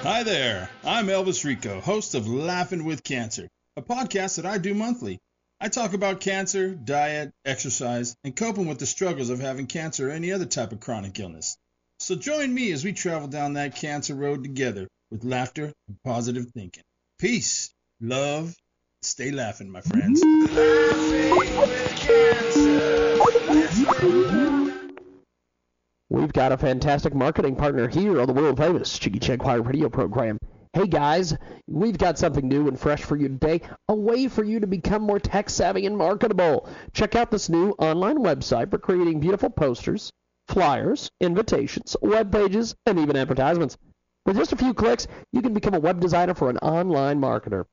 Hi 0.05 0.21
there, 0.21 0.69
I'm 0.83 1.07
Elvis 1.07 1.43
Rico, 1.43 1.81
host 1.81 2.13
of 2.13 2.27
Laughing 2.27 2.85
with 2.85 3.03
Cancer, 3.03 3.47
a 3.75 3.81
podcast 3.81 4.35
that 4.35 4.45
I 4.45 4.59
do 4.59 4.75
monthly. 4.75 5.17
I 5.59 5.67
talk 5.67 5.95
about 5.95 6.19
cancer, 6.19 6.75
diet, 6.75 7.31
exercise, 7.43 8.15
and 8.23 8.35
coping 8.35 8.67
with 8.67 8.77
the 8.77 8.85
struggles 8.85 9.31
of 9.31 9.39
having 9.39 9.65
cancer 9.65 10.09
or 10.09 10.11
any 10.11 10.31
other 10.31 10.45
type 10.45 10.71
of 10.71 10.79
chronic 10.79 11.19
illness. 11.19 11.57
So 11.97 12.13
join 12.13 12.53
me 12.53 12.71
as 12.71 12.83
we 12.83 12.93
travel 12.93 13.27
down 13.27 13.53
that 13.53 13.77
cancer 13.77 14.13
road 14.13 14.43
together 14.43 14.87
with 15.09 15.23
laughter 15.23 15.73
and 15.87 15.97
positive 16.03 16.51
thinking. 16.51 16.83
Peace, 17.17 17.73
love, 17.99 18.55
stay 19.01 19.31
laughing, 19.31 19.71
my 19.71 19.81
friends. 19.81 20.21
We've 26.09 26.31
got 26.31 26.51
a 26.51 26.57
fantastic 26.57 27.15
marketing 27.15 27.55
partner 27.55 27.87
here 27.87 28.21
on 28.21 28.27
the 28.27 28.33
world 28.33 28.59
famous 28.59 28.99
Jiggy 28.99 29.17
Jaguar 29.17 29.61
radio 29.61 29.89
program. 29.89 30.37
Hey 30.71 30.85
guys, 30.85 31.35
we've 31.65 31.97
got 31.97 32.19
something 32.19 32.47
new 32.47 32.67
and 32.67 32.79
fresh 32.79 33.01
for 33.01 33.15
you 33.15 33.27
today, 33.27 33.61
a 33.89 33.95
way 33.95 34.27
for 34.27 34.43
you 34.43 34.59
to 34.59 34.67
become 34.67 35.01
more 35.01 35.17
tech 35.17 35.49
savvy 35.49 35.87
and 35.87 35.97
marketable. 35.97 36.69
Check 36.93 37.15
out 37.15 37.31
this 37.31 37.49
new 37.49 37.71
online 37.79 38.19
website 38.19 38.69
for 38.69 38.77
creating 38.77 39.19
beautiful 39.19 39.49
posters, 39.49 40.11
flyers, 40.47 41.09
invitations, 41.21 41.95
web 42.03 42.31
pages, 42.31 42.75
and 42.85 42.99
even 42.99 43.17
advertisements. 43.17 43.75
With 44.27 44.37
just 44.37 44.53
a 44.53 44.57
few 44.57 44.75
clicks, 44.75 45.07
you 45.31 45.41
can 45.41 45.55
become 45.55 45.73
a 45.73 45.79
web 45.79 45.99
designer 45.99 46.35
for 46.35 46.51
an 46.51 46.59
online 46.59 47.19
marketer. 47.19 47.65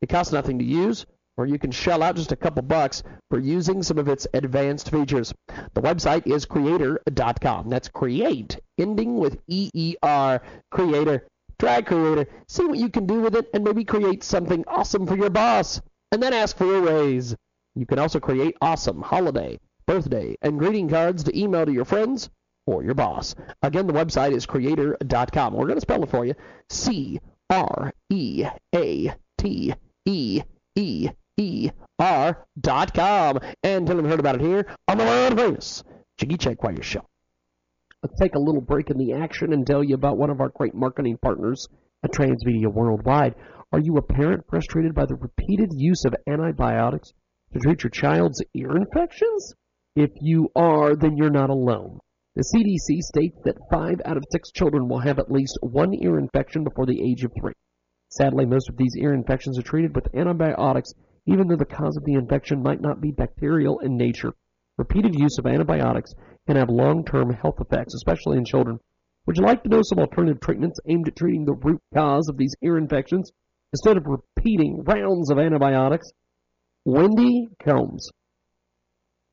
It 0.00 0.08
costs 0.08 0.32
nothing 0.32 0.58
to 0.58 0.64
use, 0.64 1.06
or 1.36 1.46
you 1.46 1.58
can 1.58 1.70
shell 1.70 2.02
out 2.02 2.16
just 2.16 2.32
a 2.32 2.36
couple 2.36 2.62
bucks 2.62 3.02
for 3.30 3.38
using 3.38 3.82
some 3.82 3.98
of 3.98 4.08
its 4.08 4.26
advanced 4.32 4.90
features. 4.90 5.34
The 5.74 5.82
website 5.82 6.26
is 6.26 6.46
creator.com. 6.46 7.68
That's 7.68 7.88
create, 7.88 8.58
ending 8.78 9.18
with 9.18 9.38
E-E-R, 9.46 10.42
creator. 10.70 11.26
Try 11.58 11.80
Creator, 11.80 12.26
see 12.48 12.66
what 12.66 12.78
you 12.78 12.90
can 12.90 13.06
do 13.06 13.20
with 13.22 13.34
it, 13.34 13.48
and 13.54 13.64
maybe 13.64 13.84
create 13.84 14.22
something 14.22 14.62
awesome 14.66 15.06
for 15.06 15.16
your 15.16 15.30
boss. 15.30 15.80
And 16.12 16.22
then 16.22 16.34
ask 16.34 16.56
for 16.56 16.76
a 16.76 16.80
raise. 16.80 17.34
You 17.74 17.86
can 17.86 17.98
also 17.98 18.20
create 18.20 18.56
awesome 18.60 19.00
holiday, 19.00 19.58
birthday, 19.86 20.36
and 20.42 20.58
greeting 20.58 20.88
cards 20.88 21.24
to 21.24 21.38
email 21.38 21.64
to 21.64 21.72
your 21.72 21.86
friends 21.86 22.28
or 22.66 22.82
your 22.82 22.94
boss. 22.94 23.34
Again, 23.62 23.86
the 23.86 23.94
website 23.94 24.32
is 24.32 24.44
creator.com. 24.44 25.54
We're 25.54 25.66
going 25.66 25.76
to 25.76 25.80
spell 25.80 26.02
it 26.02 26.10
for 26.10 26.26
you. 26.26 26.34
C 26.68 27.20
R 27.48 27.92
E 28.10 28.46
A 28.74 29.14
T 29.38 29.74
E 30.04 30.42
E 30.74 31.08
E 31.36 31.70
R 31.98 32.46
dot 32.60 32.94
com. 32.94 33.38
And 33.62 33.86
tell 33.86 33.96
them 33.96 34.06
you 34.06 34.10
heard 34.10 34.20
about 34.20 34.36
it 34.36 34.40
here 34.40 34.66
on 34.88 34.98
the 34.98 35.04
world 35.04 35.38
famous 35.38 35.84
Jiggy 36.18 36.36
Jaguar 36.36 36.82
Show. 36.82 37.06
Let's 38.02 38.18
take 38.20 38.34
a 38.34 38.40
little 38.40 38.60
break 38.60 38.90
in 38.90 38.98
the 38.98 39.14
action 39.14 39.52
and 39.52 39.66
tell 39.66 39.82
you 39.82 39.94
about 39.94 40.18
one 40.18 40.30
of 40.30 40.40
our 40.40 40.50
great 40.50 40.74
marketing 40.74 41.18
partners 41.20 41.66
at 42.04 42.12
Transmedia 42.12 42.72
Worldwide. 42.72 43.34
Are 43.72 43.80
you 43.80 43.96
a 43.96 44.02
parent 44.02 44.44
frustrated 44.48 44.94
by 44.94 45.06
the 45.06 45.16
repeated 45.16 45.70
use 45.72 46.04
of 46.04 46.14
antibiotics 46.26 47.12
to 47.52 47.58
treat 47.58 47.82
your 47.82 47.90
child's 47.90 48.42
ear 48.54 48.76
infections? 48.76 49.54
If 49.94 50.10
you 50.20 50.50
are, 50.54 50.94
then 50.94 51.16
you're 51.16 51.30
not 51.30 51.50
alone. 51.50 51.98
The 52.34 52.44
CDC 52.54 53.00
states 53.00 53.38
that 53.44 53.56
five 53.72 54.00
out 54.04 54.16
of 54.16 54.24
six 54.30 54.50
children 54.52 54.88
will 54.88 55.00
have 55.00 55.18
at 55.18 55.32
least 55.32 55.58
one 55.62 55.94
ear 55.94 56.18
infection 56.18 56.64
before 56.64 56.86
the 56.86 57.02
age 57.02 57.24
of 57.24 57.32
three. 57.40 57.54
Sadly, 58.10 58.44
most 58.44 58.68
of 58.68 58.76
these 58.76 58.94
ear 58.96 59.14
infections 59.14 59.58
are 59.58 59.62
treated 59.62 59.94
with 59.94 60.14
antibiotics, 60.14 60.92
even 61.26 61.48
though 61.48 61.56
the 61.56 61.64
cause 61.64 61.96
of 61.96 62.04
the 62.04 62.14
infection 62.14 62.62
might 62.62 62.80
not 62.80 63.00
be 63.00 63.10
bacterial 63.10 63.80
in 63.80 63.96
nature. 63.96 64.32
Repeated 64.78 65.14
use 65.18 65.38
of 65.38 65.46
antibiotics 65.46 66.12
can 66.46 66.56
have 66.56 66.68
long-term 66.68 67.32
health 67.32 67.60
effects, 67.60 67.94
especially 67.94 68.36
in 68.38 68.44
children. 68.44 68.78
Would 69.26 69.36
you 69.36 69.44
like 69.44 69.62
to 69.64 69.68
know 69.68 69.82
some 69.82 69.98
alternative 69.98 70.40
treatments 70.40 70.78
aimed 70.86 71.08
at 71.08 71.16
treating 71.16 71.44
the 71.44 71.54
root 71.54 71.80
cause 71.92 72.28
of 72.28 72.36
these 72.36 72.54
ear 72.62 72.78
infections 72.78 73.32
instead 73.72 73.96
of 73.96 74.06
repeating 74.06 74.84
rounds 74.84 75.30
of 75.30 75.38
antibiotics? 75.38 76.08
Wendy 76.84 77.48
Combs 77.64 78.08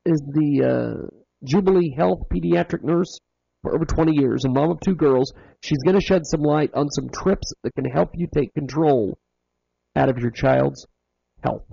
is 0.04 0.20
the 0.26 0.64
uh, 0.64 1.06
Jubilee 1.44 1.94
Health 1.96 2.22
pediatric 2.32 2.82
nurse 2.82 3.20
for 3.62 3.74
over 3.74 3.84
20 3.84 4.18
years 4.18 4.44
and 4.44 4.52
mom 4.52 4.72
of 4.72 4.80
two 4.80 4.96
girls. 4.96 5.32
She's 5.62 5.82
going 5.84 5.98
to 5.98 6.04
shed 6.04 6.22
some 6.26 6.42
light 6.42 6.70
on 6.74 6.90
some 6.90 7.08
trips 7.10 7.52
that 7.62 7.74
can 7.74 7.84
help 7.84 8.10
you 8.14 8.26
take 8.34 8.52
control 8.54 9.16
out 9.94 10.08
of 10.08 10.18
your 10.18 10.32
child's 10.32 10.84
health 11.44 11.64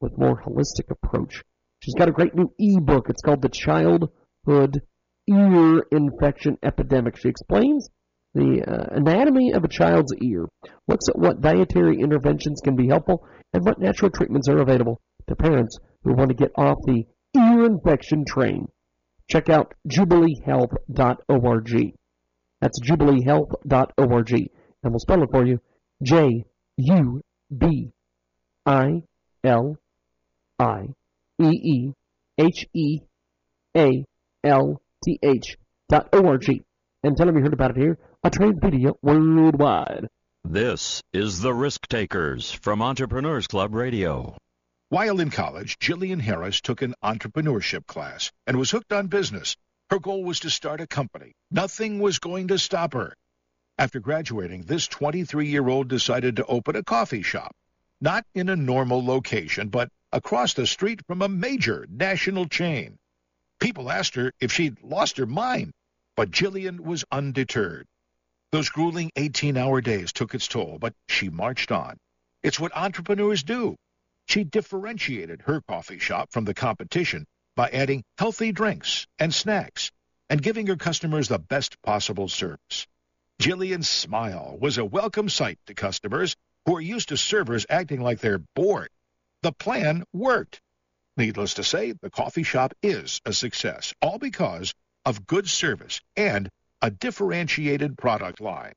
with 0.00 0.18
more 0.18 0.42
holistic 0.42 0.90
approach. 0.90 1.42
She's 1.80 1.94
got 1.94 2.08
a 2.08 2.12
great 2.12 2.34
new 2.34 2.52
ebook. 2.58 3.08
It's 3.08 3.22
called 3.22 3.42
The 3.42 3.48
Childhood 3.48 4.82
Ear 5.28 5.84
Infection 5.92 6.58
Epidemic. 6.62 7.16
She 7.16 7.28
explains 7.28 7.88
the 8.34 8.62
uh, 8.62 8.96
anatomy 8.96 9.52
of 9.52 9.64
a 9.64 9.68
child's 9.68 10.14
ear, 10.22 10.46
looks 10.86 11.08
at 11.08 11.18
what 11.18 11.40
dietary 11.40 11.98
interventions 12.00 12.60
can 12.62 12.76
be 12.76 12.88
helpful, 12.88 13.26
and 13.52 13.64
what 13.64 13.80
natural 13.80 14.10
treatments 14.10 14.48
are 14.48 14.58
available 14.58 15.00
to 15.28 15.34
parents 15.34 15.78
who 16.04 16.14
want 16.14 16.28
to 16.28 16.34
get 16.34 16.52
off 16.56 16.78
the 16.84 17.04
ear 17.36 17.64
infection 17.64 18.24
train. 18.24 18.66
Check 19.28 19.48
out 19.48 19.74
jubileehealth.org. 19.88 21.92
That's 22.60 22.80
jubileehealth.org. 22.80 24.32
And 24.82 24.92
we'll 24.92 24.98
spell 24.98 25.22
it 25.22 25.28
for 25.30 25.46
you. 25.46 25.60
J 26.02 26.44
U 26.78 27.20
B 27.56 27.92
I 28.66 29.02
L 29.44 29.76
I 30.60 30.88
E 31.38 31.48
E 31.48 31.92
H 32.36 32.66
E 32.74 33.00
A 33.74 34.04
L 34.44 34.82
T 35.02 35.18
H 35.22 35.56
dot 35.88 36.10
O-R-G. 36.12 36.60
And 37.02 37.16
tell 37.16 37.24
them 37.24 37.36
you 37.38 37.42
heard 37.42 37.54
about 37.54 37.70
it 37.70 37.78
here 37.78 37.98
on 38.22 38.30
Transmedia 38.30 38.92
Worldwide. 39.00 40.08
This 40.44 41.02
is 41.14 41.40
The 41.40 41.54
Risk 41.54 41.88
Takers 41.88 42.52
from 42.52 42.82
Entrepreneurs 42.82 43.46
Club 43.46 43.74
Radio. 43.74 44.36
While 44.90 45.20
in 45.20 45.30
college, 45.30 45.78
Jillian 45.78 46.20
Harris 46.20 46.60
took 46.60 46.82
an 46.82 46.94
entrepreneurship 47.02 47.86
class 47.86 48.30
and 48.46 48.58
was 48.58 48.70
hooked 48.70 48.92
on 48.92 49.06
business. 49.06 49.56
Her 49.88 49.98
goal 49.98 50.24
was 50.24 50.40
to 50.40 50.50
start 50.50 50.82
a 50.82 50.86
company. 50.86 51.32
Nothing 51.50 52.00
was 52.00 52.18
going 52.18 52.48
to 52.48 52.58
stop 52.58 52.92
her. 52.92 53.14
After 53.78 53.98
graduating, 53.98 54.64
this 54.64 54.86
23 54.88 55.48
year 55.48 55.66
old 55.66 55.88
decided 55.88 56.36
to 56.36 56.44
open 56.44 56.76
a 56.76 56.82
coffee 56.82 57.22
shop. 57.22 57.56
Not 58.02 58.26
in 58.34 58.50
a 58.50 58.56
normal 58.56 59.02
location, 59.02 59.70
but 59.70 59.88
across 60.12 60.54
the 60.54 60.66
street 60.66 61.00
from 61.06 61.22
a 61.22 61.28
major 61.28 61.86
national 61.90 62.46
chain. 62.46 62.98
People 63.60 63.90
asked 63.90 64.14
her 64.14 64.32
if 64.40 64.52
she'd 64.52 64.82
lost 64.82 65.18
her 65.18 65.26
mind, 65.26 65.72
but 66.16 66.30
Jillian 66.30 66.80
was 66.80 67.04
undeterred. 67.12 67.86
Those 68.52 68.68
grueling 68.68 69.12
18 69.14 69.56
hour 69.56 69.80
days 69.80 70.12
took 70.12 70.34
its 70.34 70.48
toll, 70.48 70.78
but 70.80 70.94
she 71.08 71.28
marched 71.28 71.70
on. 71.70 71.98
It's 72.42 72.58
what 72.58 72.76
entrepreneurs 72.76 73.42
do. 73.42 73.76
She 74.26 74.44
differentiated 74.44 75.42
her 75.42 75.60
coffee 75.60 75.98
shop 75.98 76.32
from 76.32 76.44
the 76.44 76.54
competition 76.54 77.26
by 77.54 77.68
adding 77.68 78.02
healthy 78.18 78.52
drinks 78.52 79.06
and 79.18 79.34
snacks 79.34 79.92
and 80.28 80.42
giving 80.42 80.66
her 80.68 80.76
customers 80.76 81.28
the 81.28 81.38
best 81.38 81.80
possible 81.82 82.28
service. 82.28 82.86
Jillian's 83.40 83.88
smile 83.88 84.56
was 84.60 84.78
a 84.78 84.84
welcome 84.84 85.28
sight 85.28 85.58
to 85.66 85.74
customers 85.74 86.36
who 86.66 86.76
are 86.76 86.80
used 86.80 87.08
to 87.08 87.16
servers 87.16 87.66
acting 87.68 88.00
like 88.00 88.20
they're 88.20 88.42
bored. 88.54 88.90
The 89.42 89.52
plan 89.52 90.04
worked. 90.12 90.60
Needless 91.16 91.54
to 91.54 91.64
say, 91.64 91.92
the 91.92 92.10
coffee 92.10 92.42
shop 92.42 92.74
is 92.82 93.22
a 93.24 93.32
success, 93.32 93.94
all 94.02 94.18
because 94.18 94.74
of 95.06 95.26
good 95.26 95.48
service 95.48 96.02
and 96.14 96.50
a 96.82 96.90
differentiated 96.90 97.96
product 97.96 98.42
line. 98.42 98.74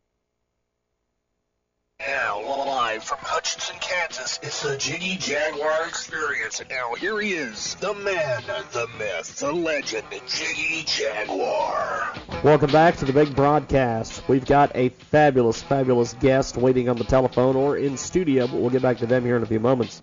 Now, 1.99 2.41
live 2.41 3.03
from 3.03 3.17
Hutchinson, 3.21 3.75
Kansas, 3.81 4.39
it's 4.41 4.63
the 4.63 4.77
Jiggy 4.77 5.17
Jaguar 5.17 5.85
Experience. 5.87 6.61
And 6.61 6.69
now 6.69 6.93
here 6.93 7.19
he 7.19 7.33
is, 7.33 7.75
the 7.75 7.93
man, 7.93 8.43
the 8.71 8.87
myth, 8.97 9.39
the 9.39 9.51
legend, 9.51 10.07
Jiggy 10.27 10.83
Jaguar. 10.85 12.13
Welcome 12.41 12.71
back 12.71 12.95
to 12.97 13.05
the 13.05 13.13
big 13.13 13.35
broadcast. 13.35 14.23
We've 14.29 14.45
got 14.45 14.71
a 14.75 14.89
fabulous, 14.89 15.61
fabulous 15.61 16.13
guest 16.13 16.55
waiting 16.55 16.87
on 16.87 16.95
the 16.95 17.03
telephone 17.03 17.57
or 17.57 17.77
in 17.77 17.97
studio, 17.97 18.47
but 18.47 18.61
we'll 18.61 18.69
get 18.69 18.81
back 18.81 18.99
to 18.99 19.05
them 19.05 19.25
here 19.25 19.35
in 19.35 19.43
a 19.43 19.45
few 19.45 19.59
moments. 19.59 20.01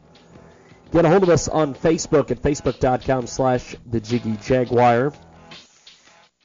Get 0.93 1.05
a 1.05 1.09
hold 1.09 1.23
of 1.23 1.29
us 1.29 1.47
on 1.47 1.73
Facebook 1.75 2.33
at 2.33 2.43
facebook.com 2.43 3.29
slash 3.29 3.77
the 3.89 4.01
Jiggy 4.01 4.37
Jaguar. 4.39 5.13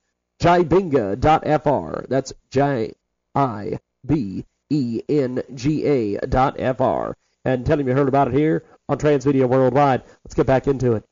jibenga.fr. 0.42 2.08
That's 2.08 2.34
J 2.50 2.94
I 3.36 3.80
B 4.06 4.46
E 4.70 5.02
N 5.08 5.44
G 5.54 5.86
A 5.86 6.18
dot 6.28 6.58
fr. 6.58 7.14
And 7.46 7.66
tell 7.66 7.78
them 7.78 7.88
you 7.88 7.94
heard 7.94 8.08
about 8.08 8.30
it 8.30 8.34
here 8.34 8.64
on 8.88 8.98
Transmedia 8.98 9.48
Worldwide. 9.48 10.04
Let's 10.24 10.34
get 10.34 10.46
back 10.46 10.68
into 10.68 10.94
it. 10.94 11.04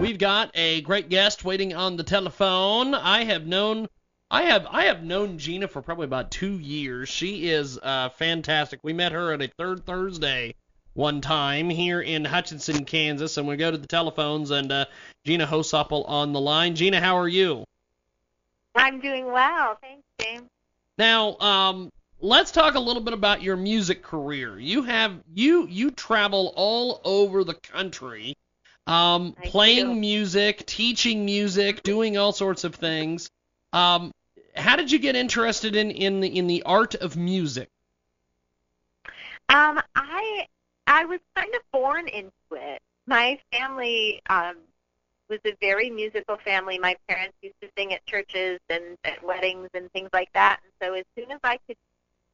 We've 0.00 0.18
got 0.18 0.50
a 0.54 0.80
great 0.80 1.10
guest 1.10 1.44
waiting 1.44 1.74
on 1.74 1.96
the 1.96 2.02
telephone. 2.02 2.94
I 2.94 3.24
have 3.24 3.46
known 3.46 3.88
I 4.30 4.44
have 4.44 4.66
I 4.70 4.84
have 4.84 5.02
known 5.02 5.38
Gina 5.38 5.68
for 5.68 5.82
probably 5.82 6.06
about 6.06 6.30
two 6.30 6.58
years. 6.58 7.10
She 7.10 7.50
is 7.50 7.78
uh, 7.82 8.08
fantastic. 8.08 8.80
We 8.82 8.94
met 8.94 9.12
her 9.12 9.32
at 9.32 9.42
a 9.42 9.48
third 9.58 9.84
Thursday 9.84 10.54
one 10.94 11.20
time 11.20 11.68
here 11.68 12.00
in 12.00 12.24
Hutchinson, 12.24 12.84
Kansas, 12.84 13.36
and 13.36 13.46
we 13.46 13.56
go 13.56 13.70
to 13.70 13.78
the 13.78 13.86
telephones 13.86 14.50
and 14.50 14.72
uh, 14.72 14.86
Gina 15.26 15.46
Hosopple 15.46 16.04
on 16.04 16.32
the 16.32 16.40
line. 16.40 16.74
Gina, 16.74 16.98
how 16.98 17.18
are 17.18 17.28
you? 17.28 17.64
I'm 18.74 19.00
doing 19.00 19.26
well. 19.26 19.78
Thanks, 19.80 20.02
James. 20.20 20.48
Now, 20.98 21.36
um, 21.38 21.90
let's 22.20 22.50
talk 22.50 22.74
a 22.74 22.80
little 22.80 23.02
bit 23.02 23.14
about 23.14 23.42
your 23.42 23.56
music 23.56 24.02
career. 24.02 24.58
You 24.58 24.82
have 24.82 25.20
you 25.34 25.66
you 25.66 25.90
travel 25.90 26.52
all 26.56 27.00
over 27.04 27.44
the 27.44 27.54
country, 27.54 28.34
um, 28.86 29.34
playing 29.44 30.00
music, 30.00 30.64
teaching 30.66 31.24
music, 31.24 31.82
doing 31.82 32.16
all 32.16 32.32
sorts 32.32 32.64
of 32.64 32.74
things. 32.74 33.30
Um, 33.72 34.12
how 34.54 34.76
did 34.76 34.90
you 34.92 34.98
get 34.98 35.16
interested 35.16 35.76
in 35.76 35.90
in 35.90 36.20
the, 36.20 36.38
in 36.38 36.46
the 36.46 36.62
art 36.64 36.94
of 36.94 37.16
music? 37.16 37.68
Um, 39.48 39.80
I 39.94 40.46
I 40.86 41.04
was 41.04 41.20
kind 41.34 41.54
of 41.54 41.60
born 41.72 42.08
into 42.08 42.32
it. 42.52 42.80
My 43.06 43.38
family 43.50 44.20
um, 44.30 44.56
was 45.32 45.40
a 45.46 45.56
very 45.62 45.88
musical 45.88 46.36
family. 46.36 46.78
My 46.78 46.94
parents 47.08 47.34
used 47.40 47.54
to 47.62 47.68
sing 47.76 47.94
at 47.94 48.04
churches 48.04 48.60
and 48.68 48.98
at 49.02 49.24
weddings 49.24 49.70
and 49.72 49.90
things 49.92 50.10
like 50.12 50.30
that. 50.34 50.60
And 50.62 50.72
so 50.82 50.94
as 50.94 51.04
soon 51.16 51.32
as 51.32 51.40
I 51.42 51.58
could 51.66 51.78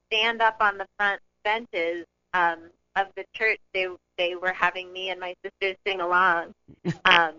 stand 0.08 0.42
up 0.42 0.56
on 0.60 0.78
the 0.78 0.86
front 0.96 1.20
benches 1.44 2.06
um, 2.34 2.58
of 2.96 3.06
the 3.16 3.24
church, 3.32 3.60
they 3.72 3.86
they 4.16 4.34
were 4.34 4.52
having 4.52 4.92
me 4.92 5.10
and 5.10 5.20
my 5.20 5.36
sisters 5.44 5.76
sing 5.86 6.00
along. 6.00 6.54
um, 7.04 7.34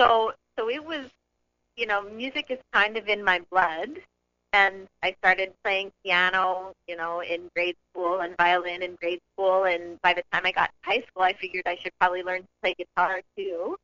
so 0.00 0.32
so 0.58 0.70
it 0.70 0.82
was, 0.82 1.04
you 1.76 1.86
know, 1.86 2.00
music 2.02 2.46
is 2.48 2.58
kind 2.72 2.96
of 2.96 3.08
in 3.08 3.22
my 3.22 3.42
blood. 3.50 3.90
And 4.54 4.86
I 5.02 5.14
started 5.18 5.52
playing 5.64 5.92
piano, 6.04 6.72
you 6.86 6.96
know, 6.96 7.20
in 7.20 7.50
grade 7.54 7.76
school 7.90 8.20
and 8.20 8.34
violin 8.36 8.82
in 8.82 8.96
grade 8.96 9.20
school. 9.32 9.64
And 9.64 10.00
by 10.02 10.14
the 10.14 10.22
time 10.32 10.42
I 10.46 10.52
got 10.52 10.66
to 10.68 10.90
high 10.90 11.04
school, 11.08 11.22
I 11.22 11.34
figured 11.34 11.64
I 11.66 11.76
should 11.76 11.92
probably 11.98 12.22
learn 12.22 12.42
to 12.42 12.48
play 12.62 12.74
guitar 12.74 13.20
too. 13.36 13.76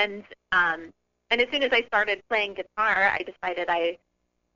And 0.00 0.24
um, 0.52 0.92
and 1.30 1.40
as 1.42 1.48
soon 1.52 1.62
as 1.62 1.72
I 1.72 1.82
started 1.82 2.22
playing 2.28 2.54
guitar, 2.54 3.12
I 3.12 3.22
decided 3.22 3.68
I 3.68 3.98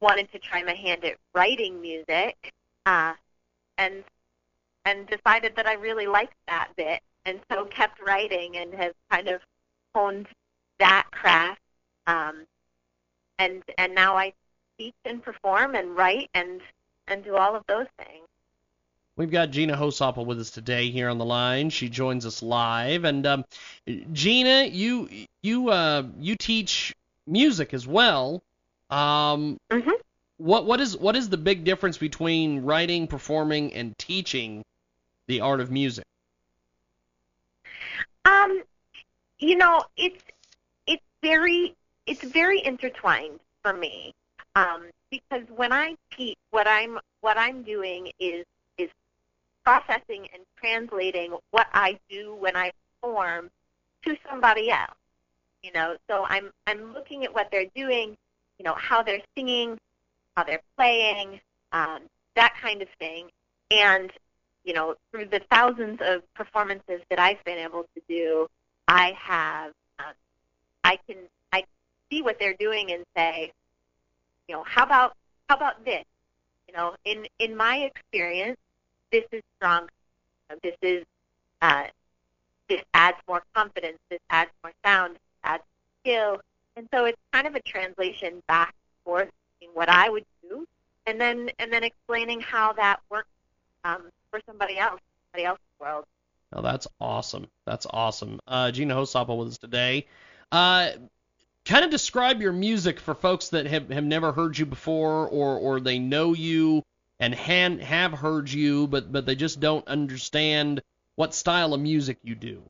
wanted 0.01 0.33
to 0.33 0.39
try 0.39 0.63
my 0.63 0.73
hand 0.75 1.05
at 1.05 1.17
writing 1.35 1.83
music, 1.83 2.53
uh, 2.87 3.13
and 3.77 4.05
and 4.87 5.07
decided 5.07 5.55
that 5.57 5.67
I 5.67 5.75
really 5.75 6.07
liked 6.07 6.37
that 6.49 6.69
bit, 6.77 7.01
and 7.27 7.41
so 7.51 7.67
kept 7.67 8.01
writing 8.01 8.57
and 8.57 8.73
have 8.75 8.95
kind 9.11 9.29
of 9.29 9.43
honed 9.95 10.29
that 10.79 11.07
craft. 11.13 11.61
Um, 12.07 12.47
and 13.39 13.63
and 13.77 13.95
now 13.95 14.17
I 14.17 14.33
teach 14.79 14.95
and 15.05 15.23
perform 15.23 15.75
and 15.75 15.95
write 15.95 16.31
and 16.33 16.63
and 17.07 17.23
do 17.23 17.37
all 17.37 17.55
of 17.55 17.65
those 17.69 17.87
things. 17.99 18.27
We've 19.17 19.31
got 19.31 19.51
Gina 19.51 19.77
Hosopple 19.77 20.25
with 20.25 20.41
us 20.41 20.51
today 20.51 20.91
here 20.91 21.09
on 21.09 21.19
the 21.19 21.25
line. 21.25 21.71
She 21.71 21.89
joins 21.89 22.27
us 22.27 22.43
live, 22.43 23.05
and 23.05 23.25
um, 23.27 23.45
Gina, 24.13 24.65
you 24.65 25.09
you 25.41 25.69
uh, 25.69 26.03
you 26.19 26.35
teach 26.35 26.93
music 27.25 27.75
as 27.75 27.87
well. 27.87 28.43
Um, 28.91 29.57
mm-hmm. 29.71 29.91
What 30.39 30.67
what 30.67 30.81
is 30.81 30.97
what 30.97 31.15
is 31.15 31.29
the 31.29 31.37
big 31.37 31.63
difference 31.63 31.97
between 31.97 32.65
writing, 32.65 33.07
performing, 33.07 33.73
and 33.73 33.97
teaching 33.99 34.65
the 35.29 35.43
art 35.43 35.61
of 35.61 35.71
music? 35.71 36.05
Um, 38.25 38.63
you 39.39 39.57
know, 39.57 39.85
it's 39.97 40.25
it's 40.89 41.05
very 41.23 41.77
it's 42.07 42.25
very 42.25 42.65
intertwined 42.65 43.39
for 43.63 43.73
me 43.73 44.13
um, 44.57 44.87
because 45.09 45.45
when 45.55 45.73
I 45.73 45.95
teach, 46.17 46.37
what 46.51 46.67
I'm 46.67 46.99
what 47.21 47.39
I'm 47.39 47.63
doing 47.63 48.11
is 48.19 48.45
processing 49.65 50.29
and 50.33 50.43
translating 50.57 51.37
what 51.51 51.67
I 51.73 51.99
do 52.09 52.37
when 52.39 52.57
I 52.57 52.73
perform 53.01 53.51
to 54.05 54.17
somebody 54.29 54.71
else. 54.71 54.97
You 55.63 55.73
know, 55.73 55.97
so 56.09 56.25
I'm 56.29 56.51
I'm 56.67 56.93
looking 56.93 57.25
at 57.25 57.35
what 57.35 57.49
they're 57.51 57.71
doing, 57.75 58.17
you 58.59 58.65
know, 58.65 58.75
how 58.75 59.03
they're 59.03 59.23
singing, 59.35 59.79
how 60.37 60.45
they're 60.45 60.63
playing, 60.77 61.41
um, 61.73 62.01
that 62.37 62.55
kind 62.61 62.83
of 62.83 62.89
thing, 62.99 63.29
and 63.71 64.11
you 64.65 64.75
know, 64.75 64.95
through 65.11 65.27
the 65.27 65.41
thousands 65.51 66.01
of 66.03 66.23
performances 66.35 67.01
that 67.11 67.19
I've 67.19 67.43
been 67.45 67.59
able 67.59 67.85
to 67.95 68.03
do, 68.09 68.49
I 68.89 69.13
have 69.19 69.73
um, 69.99 70.13
I 70.85 70.99
can 71.07 71.17
I 71.53 71.65
see 72.11 72.21
what 72.21 72.39
they're 72.39 72.57
doing 72.59 72.93
and 72.93 73.05
say, 73.17 73.53
you 74.49 74.55
know, 74.55 74.65
how 74.65 74.85
about 74.85 75.17
how 75.49 75.57
about 75.57 75.85
this? 75.85 76.05
You 76.69 76.75
know, 76.75 76.95
in 77.05 77.27
in 77.39 77.57
my 77.57 77.79
experience, 77.79 78.59
this 79.15 79.25
is 79.31 79.43
strong. 79.57 79.89
This 80.63 80.75
is 80.83 81.05
uh, 81.63 81.85
this 82.69 82.83
adds 82.95 83.17
more 83.29 83.43
confidence. 83.55 83.99
This 84.11 84.19
adds 84.29 84.51
more 84.65 84.73
sound. 84.85 85.15
This 85.15 85.21
adds 85.45 85.63
skill. 86.01 86.41
And 86.77 86.89
so 86.93 87.05
it's 87.05 87.19
kind 87.33 87.47
of 87.47 87.55
a 87.55 87.61
translation 87.61 88.43
back 88.49 88.75
and 88.75 89.05
forth 89.05 89.31
between 89.61 89.75
what 89.75 89.89
I 89.89 90.09
would 90.09 90.25
do, 90.43 90.67
and 91.07 91.21
then 91.21 91.51
and 91.61 91.73
then 91.73 91.85
explaining 91.85 92.41
how 92.41 92.73
that 92.73 93.01
works 93.09 93.29
um, 93.85 94.03
for 94.33 94.41
somebody 94.47 94.79
else, 94.79 95.01
somebody 95.31 95.47
else's 95.47 95.63
world. 95.79 96.07
Oh, 96.53 96.63
that's 96.63 96.89
awesome. 97.01 97.47
That's 97.67 97.87
awesome. 97.89 98.41
Uh, 98.49 98.73
Gina 98.73 98.95
Hosopple 98.95 99.39
with 99.39 99.49
us 99.49 99.59
today. 99.59 100.09
Uh, 100.51 100.91
kind 101.65 101.85
of 101.85 101.91
describe 101.91 102.41
your 102.41 102.53
music 102.53 102.99
for 102.99 103.15
folks 103.15 103.49
that 103.51 103.67
have, 103.67 103.91
have 103.91 104.05
never 104.05 104.33
heard 104.33 104.59
you 104.59 104.67
before 104.67 105.29
or, 105.29 105.57
or 105.57 105.81
they 105.81 105.99
know 105.99 106.33
you 106.33 106.83
and 107.25 107.35
han, 107.35 107.79
have 107.79 108.13
heard 108.13 108.51
you 108.51 108.87
but, 108.87 109.11
but 109.11 109.25
they 109.25 109.35
just 109.35 109.59
don't 109.59 109.87
understand 109.89 110.83
what 111.17 111.33
style 111.33 111.73
of 111.73 111.81
music 111.81 112.19
you 112.23 112.35
do. 112.35 112.63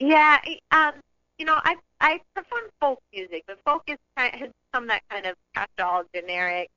Yeah, 0.00 0.38
um, 0.72 0.94
you 1.38 1.44
know, 1.44 1.60
I 1.62 1.76
I 2.00 2.20
perform 2.34 2.62
folk 2.80 3.00
music, 3.14 3.44
but 3.46 3.58
folk 3.64 3.84
is 3.86 3.98
kind 4.16 4.34
has 4.34 4.50
become 4.66 4.88
that 4.88 5.02
kind 5.08 5.26
of 5.26 5.36
catch-all, 5.54 6.04
generic 6.12 6.70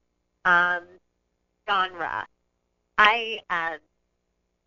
um, 0.45 0.83
genre. 1.67 2.27
I, 2.97 3.39
um, 3.49 3.77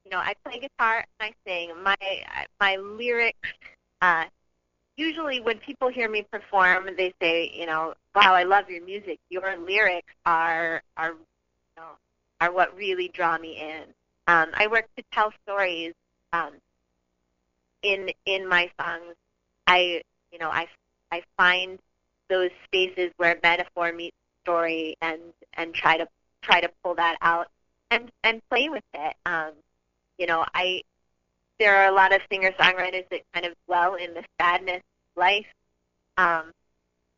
you 0.05 0.11
know, 0.11 0.19
I 0.19 0.35
play 0.43 0.59
guitar 0.59 1.05
and 1.21 1.31
I 1.31 1.35
sing. 1.47 1.71
My 1.85 1.97
my 2.59 2.77
lyrics 2.77 3.39
uh, 4.01 4.25
usually 4.97 5.41
when 5.41 5.59
people 5.59 5.89
hear 5.89 6.09
me 6.09 6.27
perform, 6.33 6.89
they 6.97 7.15
say, 7.21 7.53
you 7.55 7.67
know, 7.67 7.95
wow, 8.15 8.35
I 8.35 8.43
love 8.43 8.69
your 8.71 8.85
music. 8.85 9.21
Your 9.29 9.57
lyrics 9.57 10.15
are 10.25 10.83
are 10.97 11.15
know, 11.77 11.97
are 12.41 12.53
what 12.53 12.77
really 12.77 13.09
draw 13.09 13.39
me 13.39 13.61
in. 13.61 13.83
Um, 14.29 14.51
I 14.55 14.67
work 14.67 14.89
to 14.97 15.05
tell 15.13 15.33
stories 15.45 15.95
um, 16.33 16.53
in 17.83 18.11
in 18.25 18.49
my 18.49 18.71
songs. 18.81 19.15
I 19.67 20.03
you 20.33 20.39
know 20.39 20.51
I 20.51 20.69
I 21.13 21.23
find 21.37 21.79
those 22.29 22.51
spaces 22.65 23.13
where 23.17 23.39
metaphor 23.43 23.93
meets 23.93 24.17
story 24.43 24.97
and 25.01 25.21
and 25.55 25.75
try 25.75 25.97
to 25.97 26.09
try 26.43 26.61
to 26.61 26.71
pull 26.83 26.95
that 26.97 27.17
out 27.21 27.49
and 27.91 28.11
and 28.25 28.43
play 28.49 28.69
with 28.69 28.85
it. 28.95 29.15
Um, 29.25 29.53
you 30.19 30.27
know 30.27 30.45
I 30.55 30.83
there 31.59 31.77
are 31.77 31.89
a 31.89 31.95
lot 31.95 32.13
of 32.13 32.21
singer 32.31 32.53
songwriters 32.53 33.09
that 33.11 33.23
kind 33.33 33.47
of 33.47 33.55
dwell 33.67 33.95
in 33.95 34.15
the 34.15 34.25
sadness 34.41 34.83
of 34.83 35.21
life. 35.21 35.47
Um, 36.19 36.53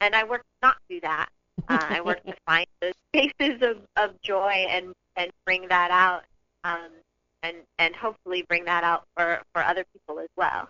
and 0.01 0.15
I 0.15 0.25
work 0.25 0.45
not 0.63 0.77
do 0.89 1.01
that. 1.01 1.29
Uh, 1.69 1.79
I 1.81 2.01
work 2.01 2.25
to 2.25 2.35
find 2.47 2.67
those 2.81 2.95
spaces 3.15 3.63
of, 3.63 3.79
of 3.97 4.21
joy 4.23 4.67
and, 4.69 4.95
and 5.17 5.31
bring 5.45 5.69
that 5.69 5.91
out 5.91 6.25
um, 6.65 6.91
and, 7.43 7.57
and 7.79 7.95
hopefully 7.95 8.45
bring 8.49 8.65
that 8.65 8.85
out 8.85 9.05
for, 9.17 9.41
for 9.53 9.63
other 9.63 9.85
people 9.93 10.21
as 10.21 10.29
well. 10.37 10.69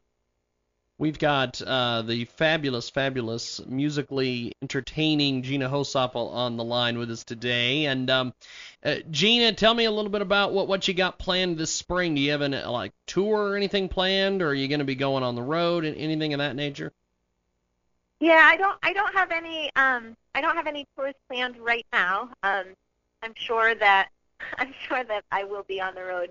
We've 1.01 1.19
got 1.19 1.63
uh, 1.63 2.03
the 2.03 2.25
fabulous, 2.25 2.91
fabulous, 2.91 3.61
musically 3.67 4.53
entertaining 4.61 5.43
Gina 5.43 5.69
Hosopple 5.69 6.29
on 6.31 6.57
the 6.57 6.65
line 6.65 6.99
with 6.99 7.09
us 7.13 7.23
today. 7.23 7.85
And 7.85 8.11
um, 8.11 8.35
uh, 8.83 8.97
Gina, 9.09 9.53
tell 9.53 9.75
me 9.75 9.85
a 9.85 9.93
little 9.93 10.11
bit 10.11 10.23
about 10.23 10.53
what, 10.53 10.67
what 10.67 10.89
you 10.89 10.95
got 10.95 11.17
planned 11.17 11.57
this 11.57 11.73
spring. 11.73 12.17
Do 12.17 12.21
you 12.21 12.33
have 12.33 12.41
a 12.41 12.49
like 12.69 12.93
tour 13.07 13.51
or 13.51 13.57
anything 13.57 13.89
planned, 13.89 14.43
or 14.43 14.49
are 14.49 14.55
you 14.55 14.67
going 14.67 14.81
to 14.81 14.85
be 14.85 14.97
going 14.97 15.23
on 15.23 15.37
the 15.37 15.43
road 15.43 15.85
and 15.85 15.97
anything 15.97 16.35
of 16.35 16.39
that 16.39 16.57
nature? 16.57 16.93
Yeah, 18.19 18.43
I 18.45 18.57
don't 18.57 18.79
I 18.83 18.93
don't 18.93 19.15
have 19.15 19.31
any 19.31 19.71
um 19.77 20.17
I 20.39 20.41
don't 20.41 20.55
have 20.55 20.69
any 20.69 20.87
tours 20.95 21.15
planned 21.29 21.57
right 21.59 21.85
now. 21.93 22.31
Um 22.45 22.67
I'm 23.25 23.35
sure 23.35 23.75
that 23.75 24.11
I'm 24.59 24.73
sure 24.87 25.03
that 25.03 25.25
I 25.33 25.43
will 25.43 25.65
be 25.65 25.81
on 25.81 25.97
the 25.97 26.05
road 26.05 26.31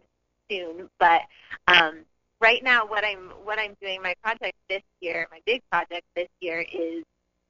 soon, 0.50 0.89
but 0.98 1.24
um 1.67 2.06
right 2.39 2.63
now 2.63 2.86
what 2.86 3.04
I'm 3.04 3.32
what 3.43 3.60
I'm 3.60 3.76
doing 3.82 4.02
my 4.02 4.15
project 4.24 4.56
this 4.70 4.82
year, 5.02 5.28
my 5.30 5.41
big 5.46 5.62
project 5.70 6.06
this 6.15 6.30
year 6.39 6.65
is 6.74 7.04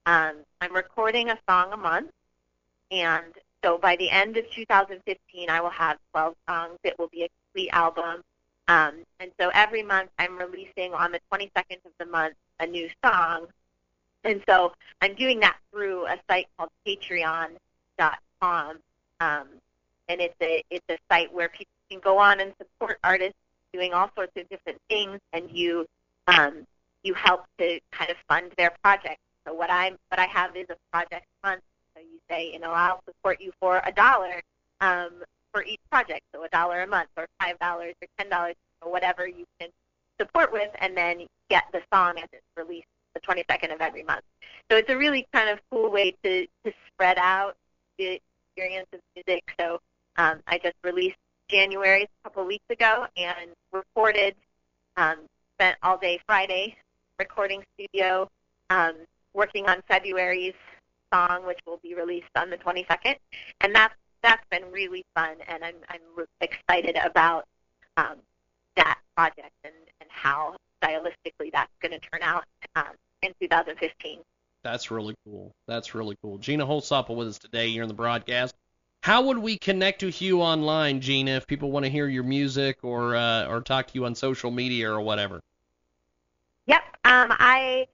um 0.08 0.38
I'm 0.60 0.74
recording 0.74 1.30
a 1.30 1.38
song 1.48 1.74
a 1.74 1.78
month 1.78 2.10
and 2.90 3.36
so 3.64 3.78
by 3.78 3.96
the 3.96 4.10
end 4.10 4.36
of 4.38 4.50
2015 4.50 5.52
I 5.52 5.62
will 5.62 5.70
have 5.70 6.00
12 6.12 6.34
songs. 6.50 6.80
It 6.84 6.98
will 6.98 7.10
be 7.10 7.22
a 7.22 7.30
complete 7.44 7.70
album. 7.72 8.24
Um, 8.68 9.04
and 9.20 9.30
so 9.40 9.52
every 9.54 9.84
month 9.84 10.10
I'm 10.18 10.40
releasing 10.40 10.96
on 10.96 11.12
the 11.12 11.20
22nd 11.32 11.86
of 11.86 11.92
the 12.00 12.08
month 12.08 12.34
a 12.60 12.66
new 12.66 12.90
song 13.06 13.46
and 14.24 14.42
so 14.48 14.74
I'm 15.02 15.16
doing 15.16 15.40
that 15.42 15.58
through 15.72 16.06
a 16.08 16.18
site 16.30 16.48
called 16.58 16.70
Patreon.com, 16.86 18.78
um, 19.20 19.48
and 20.10 20.22
it's 20.22 20.36
a 20.42 20.64
it's 20.70 20.86
a 20.90 20.98
site 21.10 21.34
where 21.34 21.50
people 21.50 21.72
can 21.90 22.00
go 22.00 22.18
on 22.18 22.40
and 22.40 22.54
support 22.58 23.00
artists 23.04 23.38
doing 23.74 23.94
all 23.94 24.10
sorts 24.16 24.34
of 24.36 24.48
different 24.50 24.80
things, 24.90 25.20
and 25.34 25.50
you 25.52 25.86
um, 26.28 26.66
you 27.04 27.14
help 27.14 27.46
to 27.60 27.80
kind 27.92 28.10
of 28.10 28.18
fund 28.28 28.52
their 28.58 28.72
project. 28.84 29.20
So 29.46 29.54
what 29.54 29.70
I'm 29.70 29.98
what 30.10 30.20
I 30.20 30.26
have 30.26 30.56
is 30.56 30.66
a 30.70 30.76
project 30.92 31.26
fund. 31.42 31.62
So 31.96 32.02
you 32.02 32.20
say, 32.30 32.52
you 32.52 32.60
know, 32.60 32.72
I'll 32.72 33.02
support 33.06 33.42
you 33.42 33.52
for 33.60 33.82
a 33.86 33.92
dollar, 33.92 34.42
um, 34.82 35.24
for 35.52 35.64
each 35.64 35.80
project, 35.90 36.22
so 36.34 36.44
a 36.44 36.50
dollar 36.50 36.82
a 36.82 36.88
month 36.88 37.10
or 37.18 37.28
five 37.40 37.58
dollars 37.60 37.94
or 38.02 38.08
ten 38.20 38.30
dollars 38.30 38.56
or 38.82 38.92
whatever 38.92 39.28
you 39.28 39.46
can 39.60 39.70
support 40.20 40.52
with, 40.52 40.70
and 40.80 40.98
then 40.98 41.28
get 41.50 41.64
the 41.72 41.82
song 41.94 42.18
as 42.18 42.28
it's 42.34 42.44
released 42.56 42.88
the 43.18 43.34
22nd 43.34 43.74
of 43.74 43.82
every 43.82 44.04
month. 44.04 44.24
So 44.70 44.78
it's 44.78 44.90
a 44.90 44.98
really 44.98 45.28
kind 45.34 45.50
of 45.50 45.60
cool 45.72 45.92
way 45.92 46.16
to 46.24 46.46
to 46.66 46.74
spread 46.94 47.18
out 47.18 47.56
the 47.98 48.20
experience 48.56 48.88
of 48.94 49.00
music. 49.16 49.44
So 49.60 49.80
um, 50.18 50.40
I 50.48 50.58
just 50.58 50.76
released 50.84 51.18
January 51.50 52.04
a 52.04 52.24
couple 52.24 52.46
weeks 52.46 52.66
ago 52.70 53.06
and 53.16 53.52
recorded, 53.72 54.36
um, 54.98 55.18
spent 55.56 55.78
all 55.84 55.98
day 55.98 56.20
Friday 56.26 56.76
recording 57.20 57.64
studio, 57.74 58.30
um, 58.70 58.94
working 59.34 59.68
on 59.68 59.82
February's 59.88 60.54
song, 61.12 61.46
which 61.46 61.60
will 61.66 61.80
be 61.82 61.96
released 61.96 62.30
on 62.36 62.50
the 62.50 62.58
22nd, 62.58 63.16
and 63.62 63.74
that's 63.74 63.94
that's 64.22 64.44
been 64.50 64.64
really 64.72 65.06
fun, 65.16 65.36
and 65.48 65.64
I'm 65.64 65.76
I'm 65.90 66.26
excited 66.42 66.98
about 66.98 67.46
um, 67.96 68.18
that 68.76 69.00
project 69.16 69.52
and 69.64 69.74
and 70.02 70.10
how 70.10 70.56
stylistically 70.82 71.52
that's 71.52 71.72
going 71.82 71.92
to 71.92 72.00
turn 72.00 72.22
out 72.22 72.46
um, 72.76 72.94
in 73.22 73.34
2015. 73.40 74.20
That's 74.64 74.92
really 74.92 75.16
cool. 75.26 75.54
That's 75.68 75.96
really 75.96 76.18
cool. 76.22 76.38
Gina 76.38 76.66
Holsopple 76.66 77.16
with 77.16 77.30
us 77.30 77.40
today 77.40 77.70
here 77.70 77.84
in 77.84 77.88
the 77.88 77.94
broadcast. 77.94 78.54
How 79.02 79.22
would 79.24 79.38
we 79.38 79.58
connect 79.58 80.04
with 80.04 80.22
you 80.22 80.42
online, 80.42 81.00
Gina, 81.00 81.32
if 81.32 81.48
people 81.48 81.72
want 81.72 81.86
to 81.86 81.90
hear 81.90 82.08
your 82.08 82.24
music 82.24 82.84
or 82.84 83.16
uh, 83.16 83.48
or 83.48 83.62
talk 83.62 83.88
to 83.88 83.94
you 83.94 84.04
on 84.06 84.16
social 84.16 84.52
media 84.52 84.92
or 84.92 85.00
whatever? 85.00 85.40
Yep. 86.66 86.84
Um, 87.06 87.32
I 87.32 87.88